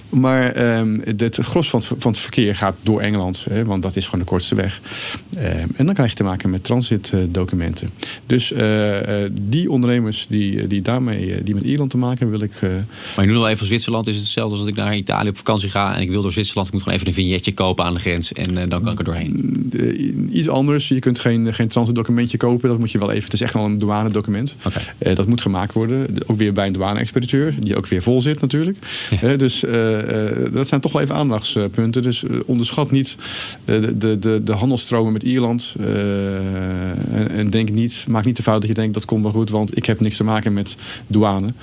Maar 0.09 0.51
ehm, 0.51 0.99
het 1.03 1.37
gros 1.41 1.69
van 1.69 1.79
het, 1.79 1.89
van 1.97 2.11
het 2.11 2.19
verkeer 2.19 2.55
gaat 2.55 2.75
door 2.81 3.01
Engeland. 3.01 3.45
Hè, 3.49 3.65
want 3.65 3.81
dat 3.81 3.95
is 3.95 4.05
gewoon 4.05 4.19
de 4.19 4.25
kortste 4.25 4.55
weg. 4.55 4.81
Ehm, 5.35 5.67
en 5.75 5.85
dan 5.85 5.93
krijg 5.93 6.09
je 6.09 6.15
te 6.15 6.23
maken 6.23 6.49
met 6.49 6.63
transitdocumenten. 6.63 7.89
Dus 8.25 8.51
eh, 8.51 9.23
eh, 9.23 9.31
die 9.41 9.71
ondernemers 9.71 10.25
die, 10.29 10.67
die 10.67 10.81
daarmee 10.81 11.43
die 11.43 11.53
met 11.53 11.63
Ierland 11.63 11.89
te 11.89 11.97
maken 11.97 12.17
hebben, 12.17 12.39
wil 12.39 12.47
ik... 12.47 12.61
Maar 13.15 13.25
je 13.25 13.31
noemt 13.31 13.43
al 13.43 13.49
even 13.49 13.65
Zwitserland. 13.65 14.07
Is 14.07 14.15
het 14.15 14.23
hetzelfde 14.23 14.51
als 14.51 14.59
dat 14.59 14.69
ik 14.69 14.75
naar 14.75 14.95
Italië 14.95 15.29
op 15.29 15.37
vakantie 15.37 15.69
ga 15.69 15.95
en 15.95 16.01
ik 16.01 16.09
wil 16.11 16.21
door 16.21 16.31
Zwitserland. 16.31 16.67
Ik 16.67 16.73
moet 16.73 16.83
gewoon 16.83 16.97
even 16.97 17.09
een 17.09 17.13
vignetje 17.13 17.53
kopen 17.53 17.85
aan 17.85 17.93
de 17.93 17.99
grens 17.99 18.33
en 18.33 18.69
dan 18.69 18.81
kan 18.81 18.91
ik 18.91 18.97
er 18.97 19.03
doorheen. 19.03 19.69
Eh, 19.79 20.35
iets 20.37 20.49
anders. 20.49 20.87
Je 20.87 20.99
kunt 20.99 21.19
geen, 21.19 21.53
geen 21.53 21.67
transitdocumentje 21.67 22.37
kopen. 22.37 22.69
Dat 22.69 22.79
moet 22.79 22.91
je 22.91 22.99
wel 22.99 23.11
even. 23.11 23.23
Het 23.23 23.33
is 23.33 23.41
echt 23.41 23.53
wel 23.53 23.65
een 23.65 23.77
douanedocument. 24.11 24.55
Oké. 24.65 24.79
Eh, 24.97 25.15
dat 25.15 25.27
moet 25.27 25.41
gemaakt 25.41 25.73
worden. 25.73 26.07
Ook 26.27 26.37
weer 26.37 26.53
bij 26.53 26.67
een 26.67 26.73
douane-expediteur. 26.73 27.55
Die 27.59 27.75
ook 27.75 27.87
weer 27.87 28.01
vol 28.01 28.21
zit 28.21 28.41
natuurlijk. 28.41 28.77
Eh, 29.21 29.37
dus 29.37 29.63
eh, 29.63 29.99
dat 30.51 30.67
zijn 30.67 30.81
toch 30.81 30.91
wel 30.91 31.01
even 31.01 31.15
aandachtspunten. 31.15 32.01
Dus 32.01 32.23
onderschat 32.45 32.91
niet 32.91 33.15
de, 33.65 33.97
de, 33.97 34.19
de, 34.19 34.41
de 34.43 34.53
handelstromen 34.53 35.13
met 35.13 35.23
Ierland. 35.23 35.75
En, 37.11 37.29
en 37.29 37.49
denk 37.49 37.71
niet, 37.71 38.05
maak 38.07 38.25
niet 38.25 38.37
de 38.37 38.43
fout 38.43 38.59
dat 38.59 38.69
je 38.69 38.75
denkt 38.75 38.93
dat 38.93 39.05
komt 39.05 39.23
wel 39.23 39.31
goed. 39.31 39.49
Want 39.49 39.77
ik 39.77 39.85
heb 39.85 39.99
niks 39.99 40.17
te 40.17 40.23
maken 40.23 40.53
met 40.53 40.75
douane. 41.07 41.53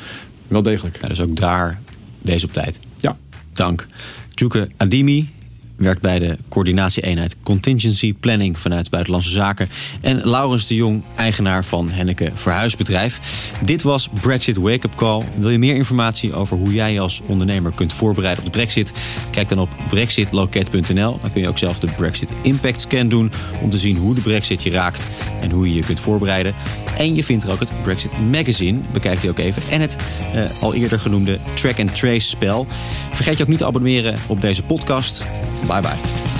Wel 0.48 0.62
degelijk. 0.62 0.98
Ja, 1.02 1.08
dus 1.08 1.20
ook 1.20 1.36
daar 1.36 1.80
wees 2.18 2.44
op 2.44 2.52
tijd. 2.52 2.80
Ja. 3.00 3.16
Dank. 3.52 3.86
Djuke 4.34 4.68
Adimi 4.76 5.28
werkt 5.76 6.00
bij 6.00 6.18
de 6.18 6.38
coördinatie-eenheid 6.48 7.36
Contingency 7.42 8.14
Planning 8.14 8.58
vanuit 8.58 8.90
Buitenlandse 8.90 9.30
Zaken. 9.30 9.68
En 10.00 10.28
Laurens 10.28 10.66
de 10.66 10.74
Jong, 10.74 11.02
eigenaar 11.16 11.64
van 11.64 11.90
Henneke 11.90 12.30
Verhuisbedrijf. 12.34 13.20
Dit 13.64 13.82
was 13.82 14.08
Brexit 14.20 14.56
Wake 14.56 14.86
Up 14.86 14.94
Call. 14.94 15.22
Wil 15.38 15.50
je 15.50 15.58
meer 15.58 15.74
informatie 15.74 16.34
over 16.34 16.56
hoe 16.56 16.74
jij 16.74 16.92
je 16.92 17.00
als 17.00 17.22
ondernemer 17.26 17.72
kunt 17.74 17.92
voorbereiden 17.92 18.44
op 18.44 18.52
de 18.52 18.58
Brexit? 18.58 18.92
Kijk 19.30 19.48
dan 19.48 19.58
op 19.58 19.68
brexitloket.nl. 19.88 21.18
Dan 21.20 21.32
kun 21.32 21.40
je 21.40 21.48
ook 21.48 21.58
zelf 21.58 21.78
de 21.78 21.88
Brexit 21.96 22.32
Impact 22.42 22.80
Scan 22.80 23.08
doen 23.08 23.30
om 23.62 23.70
te 23.70 23.78
zien 23.78 23.96
hoe 23.96 24.14
de 24.14 24.20
Brexit 24.20 24.62
je 24.62 24.70
raakt 24.70 25.04
en 25.40 25.50
hoe 25.50 25.68
je 25.68 25.74
je 25.74 25.84
kunt 25.84 26.00
voorbereiden. 26.00 26.54
En 26.98 27.14
je 27.14 27.24
vindt 27.24 27.44
er 27.44 27.52
ook 27.52 27.60
het 27.60 27.82
Brexit 27.82 28.12
Magazine. 28.30 28.78
Bekijk 28.92 29.20
die 29.20 29.30
ook 29.30 29.38
even. 29.38 29.62
En 29.70 29.80
het 29.80 29.96
eh, 30.34 30.62
al 30.62 30.74
eerder 30.74 30.98
genoemde 30.98 31.38
Track 31.54 31.80
and 31.80 31.96
Trace 31.96 32.26
spel. 32.26 32.66
Vergeet 33.10 33.36
je 33.36 33.42
ook 33.42 33.48
niet 33.48 33.58
te 33.58 33.66
abonneren 33.66 34.14
op 34.26 34.40
deze 34.40 34.62
podcast. 34.62 35.24
Bye 35.66 35.80
bye. 35.80 36.31